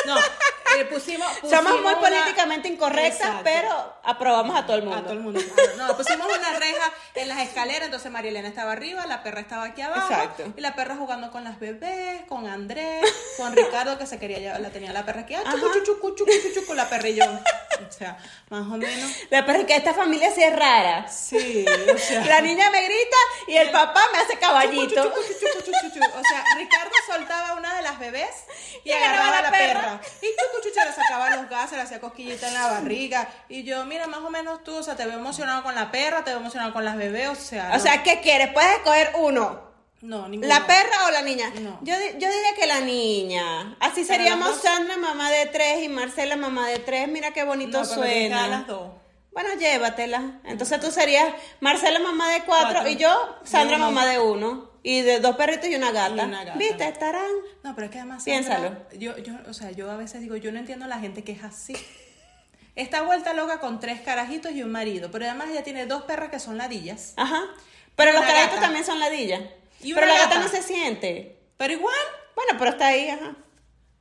No, 0.07 0.15
pusimos, 0.89 1.29
pusimos 1.39 1.51
Somos 1.51 1.81
muy 1.83 1.93
una- 1.93 2.01
políticamente 2.01 2.69
incorrectas, 2.69 3.21
Exacto. 3.21 3.41
pero 3.45 3.95
aprobamos 4.05 4.57
a 4.59 4.67
todo 4.67 4.77
el 4.77 4.83
mundo. 4.83 4.99
A 4.99 5.03
todo 5.03 5.13
el 5.13 5.21
mundo. 5.21 5.41
No, 5.77 5.97
pusimos 5.97 6.27
una 6.27 6.59
reja 6.59 6.93
en 7.15 7.29
las 7.29 7.39
escaleras, 7.41 7.85
entonces 7.87 8.11
María 8.11 8.31
Elena 8.31 8.49
estaba 8.49 8.73
arriba, 8.73 9.07
la 9.07 9.23
perra 9.23 9.41
estaba 9.41 9.65
aquí 9.65 9.83
abajo. 9.83 10.13
Exacto. 10.13 10.53
Y 10.57 10.61
la 10.61 10.75
perra 10.75 10.97
jugando 10.97 11.31
con 11.31 11.45
las 11.45 11.59
bebés, 11.61 12.23
con 12.29 12.47
Andrés, 12.47 13.05
con 13.37 13.55
Ricardo 13.55 13.99
que 13.99 14.07
se 14.07 14.19
quería 14.19 14.39
llevar, 14.39 14.61
la 14.61 14.71
tenía 14.71 14.93
la 14.93 15.05
perra 15.05 15.21
aquí, 15.23 15.35
ah, 15.35 15.43
chucu, 15.51 15.67
Ajá. 15.67 15.75
chucu, 15.85 16.15
chucu, 16.17 16.25
chucu, 16.31 16.55
chucu, 16.61 16.75
la 16.75 16.89
perra 16.89 17.09
y 17.09 17.15
yo. 17.17 17.25
O 17.25 17.93
sea, 17.93 18.19
más 18.51 18.63
o 18.63 18.77
menos. 18.77 19.11
La 19.31 19.47
perra 19.47 19.65
que 19.65 19.75
esta 19.77 19.95
familia 19.95 20.31
sí 20.35 20.43
es 20.43 20.55
rara. 20.55 21.09
Sí, 21.09 21.65
o 21.95 21.99
sea. 21.99 22.25
La 22.27 22.41
niña 22.41 22.71
me 22.71 22.83
grita 22.85 23.17
y 23.49 23.57
el 23.57 23.71
papá 23.71 24.03
me 24.13 24.19
hace 24.19 24.39
caballito. 24.39 25.03
Chucu, 25.03 25.21
chucu, 25.23 25.63
chucu, 25.63 25.65
chucu, 25.65 25.95
chucu. 25.95 26.19
O 26.19 26.23
sea, 26.23 26.45
Ricardo 26.59 26.91
soltaba 27.07 27.55
una 27.55 27.75
de 27.77 27.83
las 27.83 27.99
bebés 27.99 28.29
y, 28.85 28.91
Y 28.91 28.93
agarraba 28.93 29.29
agarraba 29.29 29.39
a 29.39 29.43
la 29.43 29.51
la 29.51 29.59
perra. 29.59 29.81
perra. 29.81 30.01
Y 30.23 30.27
chuchu 30.61 30.81
le 30.85 30.93
sacaba 30.93 31.31
los 31.37 31.49
gases, 31.49 31.73
le 31.77 31.83
hacía 31.83 32.01
cosquillita 32.01 32.49
en 32.49 32.55
la 32.55 32.67
barriga. 32.69 33.29
Y 33.49 33.63
yo, 33.65 33.85
mira, 33.85 34.07
más 34.07 34.21
o 34.21 34.31
menos 34.31 34.63
tú, 34.65 34.77
o 34.77 34.83
sea, 34.83 34.97
te 34.97 35.05
veo 35.07 35.19
emocionado 35.19 35.63
con 35.63 35.75
la 35.75 35.91
perra, 35.91 36.23
te 36.25 36.31
veo 36.31 36.41
emocionado 36.41 36.73
con 36.73 36.85
las 36.85 36.97
bebés, 36.97 37.29
o 37.29 37.35
sea. 37.35 37.71
O 37.73 37.75
no. 37.77 37.81
sea, 37.81 38.03
¿qué 38.03 38.21
quieres? 38.21 38.49
Puedes 38.53 38.71
escoger 38.79 39.13
uno. 39.19 39.61
no, 40.03 40.29
ninguno. 40.29 40.49
¿La 40.49 40.67
perra 40.67 41.07
o 41.09 41.11
la 41.11 41.23
niña? 41.23 41.51
No. 41.61 41.79
Yo, 41.83 41.95
yo 41.95 42.29
diría 42.29 42.55
que 42.59 42.67
la 42.67 42.81
niña. 42.81 43.77
Así 43.81 44.03
Pero 44.03 44.07
seríamos 44.07 44.49
dos- 44.49 44.63
Sandra, 44.63 44.97
mamá 44.97 45.31
de 45.31 45.47
tres, 45.47 45.83
y 45.83 45.89
Marcela, 45.89 46.37
mamá 46.37 46.69
de 46.69 46.79
tres. 46.79 47.07
Mira 47.09 47.33
qué 47.33 47.45
bonito 47.45 47.79
No, 47.81 47.85
suena. 47.85 48.47
las 48.49 48.67
dos. 48.67 48.93
Bueno, 49.33 49.51
llévatela. 49.59 50.41
Entonces 50.45 50.81
tú 50.81 50.91
serías 50.91 51.27
Marcela, 51.61 51.99
mamá 52.01 52.31
de 52.33 52.43
cuatro, 52.45 52.73
Cuatro. 52.73 52.91
y 52.91 52.97
yo, 52.97 53.37
Sandra, 53.45 53.79
mamá 53.79 54.07
de 54.07 54.19
uno. 54.19 54.70
Y 54.83 55.03
de 55.03 55.21
dos 55.21 55.37
perritos 55.37 55.69
y 55.69 55.75
una 55.75 55.93
gata. 55.93 56.23
Y 56.23 56.27
una 56.27 56.45
gata. 56.45 56.59
¿Viste? 56.59 56.89
Estarán. 56.89 57.31
No, 57.63 57.75
pero 57.75 57.87
es 57.87 57.91
que 57.93 57.99
además. 57.99 58.25
Piénsalo. 58.25 58.69
Sandra, 58.69 58.89
Yo, 58.99 59.19
yo, 59.19 59.35
o 59.49 59.53
sea, 59.53 59.71
yo 59.73 59.91
a 59.91 59.97
veces 59.97 60.21
digo, 60.23 60.37
yo 60.37 60.53
no 60.53 60.59
entiendo 60.59 60.87
a 60.87 60.89
la 60.89 60.99
gente 60.99 61.23
que 61.25 61.33
es 61.33 61.45
así. 61.45 61.75
Está 62.77 63.03
vuelta 63.03 63.35
loca 63.35 63.61
con 63.61 63.81
tres 63.81 64.01
carajitos 64.01 64.53
y 64.53 64.63
un 64.63 64.71
marido, 64.73 65.11
pero 65.11 65.27
además 65.27 65.49
ella 65.51 65.63
tiene 65.65 65.87
dos 65.87 66.05
perras 66.05 66.31
que 66.31 66.39
son 66.39 66.57
ladillas. 66.57 67.15
Ajá. 67.17 67.43
Pero 67.97 68.13
los 68.13 68.23
carajitos 68.23 68.51
gata. 68.55 68.63
también 68.63 68.85
son 68.85 69.01
ladillas. 69.01 69.43
Y 69.83 69.93
Pero 69.93 70.07
la 70.07 70.15
gata 70.15 70.37
gata. 70.37 70.41
no 70.41 70.49
se 70.49 70.63
siente. 70.63 71.39
Pero 71.57 71.73
igual. 71.75 71.95
Bueno, 72.37 72.53
pero 72.59 72.71
está 72.71 72.87
ahí, 72.89 73.09
ajá. 73.09 73.37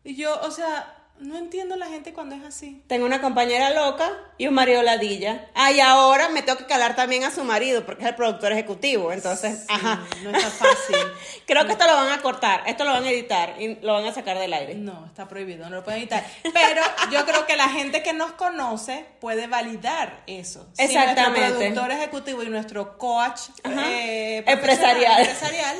Y 0.03 0.15
yo, 0.15 0.39
o 0.41 0.51
sea, 0.51 0.98
no 1.19 1.37
entiendo 1.37 1.75
la 1.75 1.87
gente 1.87 2.13
cuando 2.13 2.35
es 2.35 2.43
así. 2.43 2.81
Tengo 2.87 3.05
una 3.05 3.21
compañera 3.21 3.71
loca 3.71 4.11
y 4.37 4.47
un 4.47 4.53
marido 4.53 4.81
ladilla. 4.83 5.47
Ah, 5.53 5.71
y 5.71 5.79
ahora 5.81 6.29
me 6.29 6.41
tengo 6.41 6.57
que 6.57 6.65
calar 6.65 6.95
también 6.95 7.23
a 7.25 7.31
su 7.31 7.43
marido 7.43 7.85
porque 7.85 8.03
es 8.03 8.09
el 8.09 8.15
productor 8.15 8.51
ejecutivo. 8.53 9.11
Entonces, 9.11 9.59
Sí, 9.59 9.65
ajá. 9.69 10.03
No 10.23 10.29
está 10.31 10.49
fácil. 10.49 10.95
Creo 11.45 11.65
que 11.65 11.73
esto 11.73 11.85
lo 11.85 11.93
van 11.95 12.11
a 12.11 12.21
cortar, 12.21 12.63
esto 12.67 12.85
lo 12.85 12.91
van 12.91 13.03
a 13.03 13.09
editar 13.11 13.55
y 13.59 13.75
lo 13.81 13.93
van 13.93 14.05
a 14.05 14.13
sacar 14.13 14.39
del 14.39 14.53
aire. 14.53 14.75
No, 14.75 15.05
está 15.05 15.27
prohibido, 15.27 15.69
no 15.69 15.75
lo 15.77 15.83
pueden 15.83 15.99
evitar. 16.01 16.25
Pero 16.43 16.81
yo 17.11 17.25
creo 17.25 17.45
que 17.45 17.57
la 17.57 17.69
gente 17.69 18.01
que 18.01 18.13
nos 18.13 18.31
conoce 18.33 19.05
puede 19.19 19.47
validar 19.47 20.23
eso. 20.27 20.67
Si 20.73 20.83
Exactamente. 20.83 21.39
nuestro 21.39 21.57
productor 21.59 21.91
ejecutivo 21.91 22.43
y 22.43 22.49
nuestro 22.49 22.97
coach 22.97 23.41
eh, 23.65 24.43
Empresarial. 24.47 25.19
empresarial, 25.21 25.77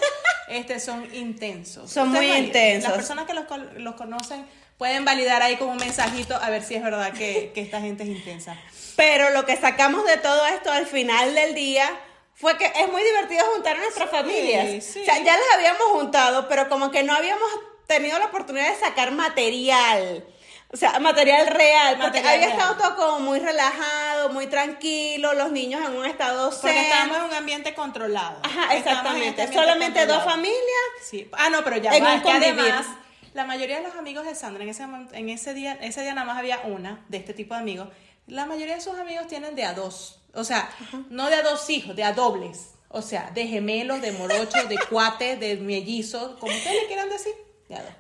este, 0.49 0.79
son 0.79 1.13
intensos. 1.15 1.89
Son 1.89 2.09
muy 2.11 2.29
intensos. 2.31 2.89
Las 2.89 2.97
personas 2.97 3.25
que 3.25 3.33
los, 3.33 3.45
los 3.77 3.95
conocen 3.95 4.45
pueden 4.79 5.05
validar 5.05 5.43
ahí 5.43 5.57
con 5.57 5.69
un 5.69 5.77
mensajito 5.77 6.35
a 6.35 6.49
ver 6.49 6.63
si 6.63 6.73
es 6.73 6.81
verdad 6.83 7.13
que, 7.13 7.51
que 7.53 7.61
esta 7.61 7.79
gente 7.81 8.01
es 8.03 8.09
intensa. 8.09 8.57
Pero 8.95 9.29
lo 9.29 9.45
que 9.45 9.55
sacamos 9.57 10.03
de 10.05 10.17
todo 10.17 10.45
esto 10.47 10.71
al 10.71 10.87
final 10.87 11.35
del 11.35 11.53
día 11.53 11.87
fue 12.33 12.57
que 12.57 12.65
es 12.65 12.89
muy 12.91 13.03
divertido 13.03 13.45
juntar 13.53 13.75
a 13.75 13.79
nuestras 13.79 14.09
familias. 14.09 14.83
sí. 14.83 15.01
O 15.01 15.05
sea, 15.05 15.17
ya 15.21 15.33
las 15.37 15.55
habíamos 15.55 15.83
juntado, 15.91 16.47
pero 16.47 16.67
como 16.69 16.89
que 16.89 17.03
no 17.03 17.13
habíamos 17.13 17.47
tenido 17.87 18.17
la 18.19 18.25
oportunidad 18.25 18.69
de 18.73 18.79
sacar 18.79 19.11
material. 19.11 20.25
O 20.71 20.77
sea, 20.77 20.99
material 20.99 21.47
real, 21.47 21.97
porque 21.99 22.21
Material 22.21 22.33
había 22.35 22.45
real. 22.47 22.59
estado 22.59 22.75
todo 22.77 22.95
como 22.95 23.19
muy 23.21 23.39
relajado, 23.39 24.29
muy 24.29 24.47
tranquilo, 24.47 25.33
los 25.33 25.51
niños 25.51 25.81
en 25.85 25.95
un 25.97 26.05
estado 26.05 26.51
Porque 26.51 26.67
zen. 26.73 26.77
estábamos 26.85 27.17
en 27.17 27.23
un 27.23 27.33
ambiente 27.33 27.73
controlado. 27.73 28.39
Ajá, 28.43 28.75
exactamente. 28.75 29.43
este 29.43 29.55
Solamente 29.55 30.05
dos 30.05 30.17
controlado. 30.23 30.29
familias. 30.29 30.87
Sí. 31.09 31.27
Ah, 31.33 31.49
no, 31.49 31.63
pero 31.63 31.77
ya 31.77 31.91
En 31.95 32.05
va, 32.05 32.13
un 32.13 32.21
convivir. 32.21 32.51
además 32.59 32.85
la 33.33 33.45
mayoría 33.45 33.77
de 33.77 33.83
los 33.83 33.95
amigos 33.95 34.25
de 34.25 34.35
Sandra 34.35 34.63
en 34.63 34.69
ese 34.69 34.83
en 34.83 35.29
ese 35.29 35.53
día, 35.53 35.77
ese 35.81 36.01
día 36.01 36.13
nada 36.13 36.27
más 36.27 36.37
había 36.37 36.59
una 36.61 37.05
de 37.09 37.17
este 37.17 37.33
tipo 37.33 37.53
de 37.53 37.61
amigos. 37.61 37.89
La 38.27 38.45
mayoría 38.45 38.75
de 38.75 38.81
sus 38.81 38.97
amigos 38.97 39.27
tienen 39.27 39.55
de 39.55 39.65
a 39.65 39.73
dos, 39.73 40.21
o 40.33 40.43
sea, 40.43 40.69
no 41.09 41.29
de 41.29 41.35
a 41.35 41.41
dos 41.41 41.69
hijos, 41.69 41.95
de 41.95 42.03
a 42.03 42.13
dobles, 42.13 42.71
o 42.89 43.01
sea, 43.01 43.31
de 43.31 43.47
gemelos, 43.47 44.01
de 44.01 44.11
morochos, 44.11 44.69
de 44.69 44.77
cuates, 44.89 45.39
de 45.39 45.57
mellizos, 45.57 46.37
como 46.39 46.53
ustedes 46.53 46.81
le 46.81 46.87
quieran 46.87 47.09
decir. 47.09 47.33
de 47.67 47.75
a 47.75 47.83
dos. 47.83 47.91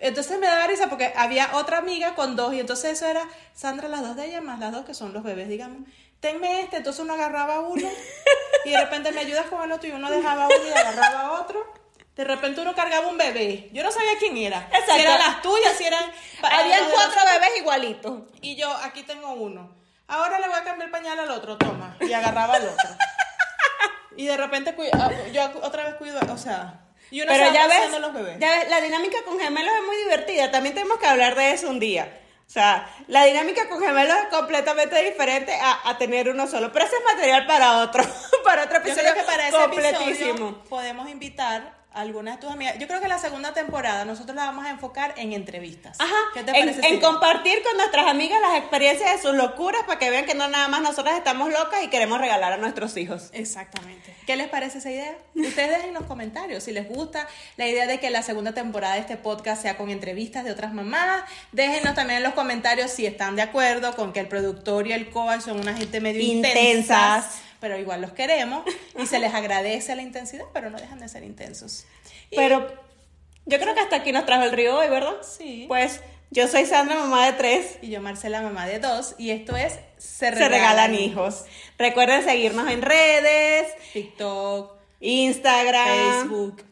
Entonces 0.00 0.38
me 0.38 0.46
daba 0.46 0.66
risa 0.66 0.88
porque 0.88 1.12
había 1.16 1.56
otra 1.56 1.78
amiga 1.78 2.14
con 2.14 2.36
dos 2.36 2.52
y 2.54 2.60
entonces 2.60 2.92
eso 2.92 3.06
era 3.06 3.26
Sandra, 3.54 3.88
las 3.88 4.02
dos 4.02 4.16
de 4.16 4.26
ella 4.26 4.40
más 4.40 4.60
las 4.60 4.72
dos 4.72 4.84
que 4.84 4.94
son 4.94 5.12
los 5.12 5.22
bebés, 5.22 5.48
digamos. 5.48 5.88
Tenme 6.20 6.60
este, 6.60 6.78
entonces 6.78 7.02
uno 7.02 7.14
agarraba 7.14 7.60
uno 7.60 7.88
y 8.64 8.70
de 8.70 8.80
repente 8.80 9.12
me 9.12 9.20
ayudas 9.20 9.46
con 9.46 9.62
el 9.62 9.72
otro 9.72 9.88
y 9.88 9.92
uno 9.92 10.10
dejaba 10.10 10.46
uno 10.46 10.68
y 10.68 10.78
agarraba 10.78 11.40
otro. 11.40 11.79
De 12.20 12.24
repente 12.26 12.60
uno 12.60 12.74
cargaba 12.74 13.06
un 13.06 13.16
bebé. 13.16 13.70
Yo 13.72 13.82
no 13.82 13.90
sabía 13.90 14.18
quién 14.18 14.36
era. 14.36 14.58
Exacto. 14.72 14.92
Si 14.94 15.00
eran 15.00 15.18
las 15.18 15.40
tuyas, 15.40 15.72
si 15.78 15.84
eran... 15.84 16.04
Habían 16.42 16.84
cuatro 16.92 17.18
los- 17.24 17.32
bebés 17.32 17.56
igualitos. 17.56 18.20
Y 18.42 18.56
yo, 18.56 18.70
aquí 18.82 19.04
tengo 19.04 19.32
uno. 19.32 19.74
Ahora 20.06 20.38
le 20.38 20.46
voy 20.46 20.58
a 20.58 20.62
cambiar 20.62 20.88
el 20.88 20.90
pañal 20.90 21.18
al 21.18 21.30
otro, 21.30 21.56
toma. 21.56 21.96
Y 21.98 22.12
agarraba 22.12 22.56
al 22.56 22.68
otro. 22.68 22.90
Y 24.16 24.26
de 24.26 24.36
repente 24.36 24.74
ah, 24.92 25.10
yo 25.32 25.44
otra 25.62 25.84
vez 25.84 25.94
cuido, 25.94 26.20
o 26.30 26.36
sea... 26.36 26.80
Y 27.10 27.22
uno 27.22 27.32
Pero 27.32 27.52
ya 27.54 27.66
ves, 27.66 27.74
paseando 27.76 28.00
los 28.00 28.12
bebés. 28.12 28.38
ya 28.38 28.50
ves, 28.50 28.68
la 28.68 28.82
dinámica 28.82 29.16
con 29.24 29.40
gemelos 29.40 29.72
es 29.74 29.86
muy 29.86 29.96
divertida. 29.96 30.50
También 30.50 30.74
tenemos 30.74 30.98
que 30.98 31.06
hablar 31.06 31.34
de 31.36 31.52
eso 31.52 31.70
un 31.70 31.80
día. 31.80 32.20
O 32.46 32.50
sea, 32.50 32.86
la 33.08 33.24
dinámica 33.24 33.66
con 33.70 33.80
gemelos 33.80 34.14
es 34.18 34.26
completamente 34.26 35.02
diferente 35.10 35.54
a, 35.58 35.88
a 35.88 35.96
tener 35.96 36.28
uno 36.28 36.46
solo. 36.46 36.70
Pero 36.70 36.84
ese 36.84 36.96
es 36.96 37.02
material 37.16 37.46
para 37.46 37.78
otro, 37.78 38.04
para 38.44 38.64
otro 38.64 38.76
Yo 38.76 38.82
episodio 38.90 39.12
creo 39.12 39.14
que 39.14 39.22
para 39.32 39.48
ese 39.48 39.56
completísimo. 39.56 40.10
episodio 40.32 40.64
podemos 40.68 41.08
invitar 41.08 41.79
algunas 41.92 42.36
de 42.36 42.40
tus 42.42 42.50
amigas. 42.50 42.78
Yo 42.78 42.86
creo 42.86 43.00
que 43.00 43.08
la 43.08 43.18
segunda 43.18 43.52
temporada 43.52 44.04
nosotros 44.04 44.36
la 44.36 44.44
vamos 44.44 44.64
a 44.64 44.70
enfocar 44.70 45.14
en 45.16 45.32
entrevistas. 45.32 45.96
Ajá, 45.98 46.14
¿Qué 46.34 46.42
te 46.44 46.50
en, 46.52 46.56
parece? 46.66 46.70
en 46.78 46.84
esa 46.84 46.88
idea? 46.88 47.00
compartir 47.08 47.62
con 47.64 47.76
nuestras 47.76 48.06
amigas 48.06 48.38
las 48.40 48.58
experiencias 48.58 49.10
de 49.16 49.20
sus 49.22 49.34
locuras 49.34 49.82
para 49.86 49.98
que 49.98 50.08
vean 50.10 50.24
que 50.24 50.34
no 50.34 50.46
nada 50.48 50.68
más 50.68 50.82
nosotras 50.82 51.16
estamos 51.16 51.50
locas 51.52 51.82
y 51.82 51.88
queremos 51.88 52.20
regalar 52.20 52.52
a 52.52 52.56
nuestros 52.58 52.96
hijos. 52.96 53.30
Exactamente. 53.32 54.14
¿Qué 54.26 54.36
les 54.36 54.48
parece 54.48 54.78
esa 54.78 54.90
idea? 54.90 55.16
Ustedes 55.34 55.70
dejen 55.70 55.88
en 55.88 55.94
los 55.94 56.04
comentarios 56.04 56.62
si 56.62 56.70
les 56.72 56.88
gusta 56.88 57.26
la 57.56 57.66
idea 57.66 57.86
de 57.88 57.98
que 57.98 58.10
la 58.10 58.22
segunda 58.22 58.52
temporada 58.52 58.94
de 58.94 59.00
este 59.00 59.16
podcast 59.16 59.60
sea 59.62 59.76
con 59.76 59.90
entrevistas 59.90 60.44
de 60.44 60.52
otras 60.52 60.72
mamás. 60.72 61.24
Déjenos 61.50 61.94
también 61.96 62.18
en 62.18 62.22
los 62.22 62.34
comentarios 62.34 62.92
si 62.92 63.06
están 63.06 63.34
de 63.34 63.42
acuerdo 63.42 63.96
con 63.96 64.12
que 64.12 64.20
el 64.20 64.28
productor 64.28 64.86
y 64.86 64.92
el 64.92 65.10
coach 65.10 65.40
son 65.40 65.58
una 65.58 65.74
gente 65.74 66.00
medio 66.00 66.22
Intensas. 66.22 66.54
intensas, 66.56 67.40
pero 67.60 67.78
igual 67.78 68.00
los 68.00 68.12
queremos 68.12 68.64
y 68.98 69.06
se 69.06 69.18
les 69.18 69.32
agradece 69.34 69.94
la 69.96 70.02
intensidad, 70.02 70.44
pero 70.52 70.70
no 70.70 70.78
dejan 70.78 70.98
de 70.98 71.08
ser 71.08 71.22
intensos. 71.24 71.84
Y- 72.30 72.36
Pero 72.36 72.66
yo 73.46 73.58
creo 73.58 73.74
que 73.74 73.80
hasta 73.80 73.96
aquí 73.96 74.12
nos 74.12 74.26
trajo 74.26 74.44
el 74.44 74.52
río 74.52 74.76
hoy, 74.78 74.88
¿verdad? 74.88 75.16
Sí. 75.22 75.64
Pues 75.68 76.00
yo 76.30 76.46
soy 76.48 76.64
Sandra, 76.66 76.96
mamá 76.96 77.26
de 77.26 77.32
tres. 77.32 77.78
y 77.82 77.90
yo 77.90 78.00
Marcela, 78.00 78.40
mamá 78.42 78.66
de 78.66 78.78
dos, 78.78 79.14
y 79.18 79.30
esto 79.30 79.56
es 79.56 79.74
Se, 79.98 80.34
Se 80.34 80.48
regalan 80.48 80.94
hijos. 80.94 81.44
Recuerden 81.76 82.22
seguirnos 82.24 82.70
en 82.70 82.82
redes, 82.82 83.66
TikTok, 83.92 84.78
Instagram, 85.00 85.86
Facebook, 86.22 86.64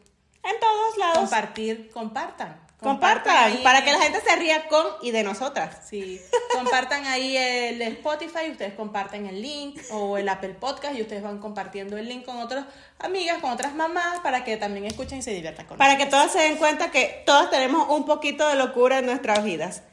en 0.43 0.59
todos 0.59 0.97
lados. 0.97 1.17
compartir, 1.19 1.89
compartan. 1.91 2.59
Compartan, 2.81 3.61
para 3.61 3.83
que 3.83 3.91
la 3.91 3.99
gente 3.99 4.21
se 4.21 4.35
ría 4.37 4.67
con 4.69 4.85
y 5.01 5.11
de 5.11 5.23
nosotras. 5.23 5.85
Sí, 5.89 6.21
compartan 6.53 7.05
ahí 7.05 7.35
el 7.35 7.81
Spotify, 7.81 8.45
y 8.47 8.51
ustedes 8.51 8.73
comparten 8.73 9.25
el 9.25 9.41
link 9.41 9.79
o 9.91 10.17
el 10.17 10.29
Apple 10.29 10.53
Podcast 10.53 10.95
y 10.97 11.01
ustedes 11.01 11.21
van 11.21 11.39
compartiendo 11.39 11.97
el 11.97 12.07
link 12.07 12.23
con 12.23 12.37
otras 12.37 12.65
amigas, 12.99 13.39
con 13.39 13.51
otras 13.51 13.75
mamás 13.75 14.21
para 14.21 14.45
que 14.45 14.55
también 14.55 14.85
escuchen 14.85 15.19
y 15.19 15.21
se 15.21 15.31
diviertan 15.31 15.65
con 15.65 15.77
Para 15.77 15.97
que 15.97 16.05
todas 16.05 16.31
se 16.31 16.39
den 16.39 16.55
cuenta 16.55 16.89
que 16.89 17.21
todas 17.25 17.49
tenemos 17.49 17.89
un 17.89 18.05
poquito 18.05 18.47
de 18.47 18.55
locura 18.55 18.99
en 18.99 19.07
nuestras 19.07 19.43
vidas. 19.43 19.83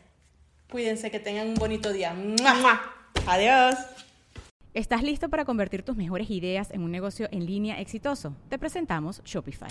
Cuídense, 0.71 1.11
que 1.11 1.19
tengan 1.19 1.49
un 1.49 1.55
bonito 1.55 1.93
día. 1.93 2.15
¡Mua! 2.15 2.81
Adiós. 3.27 3.75
¿Estás 4.75 5.03
listo 5.03 5.29
para 5.29 5.45
convertir 5.45 5.83
tus 5.83 5.97
mejores 5.97 6.31
ideas 6.31 6.71
en 6.71 6.83
un 6.83 6.93
negocio 6.93 7.29
en 7.33 7.47
línea 7.47 7.81
exitoso? 7.81 8.37
Te 8.49 8.59
presentamos 8.59 9.23
Shopify. 9.25 9.71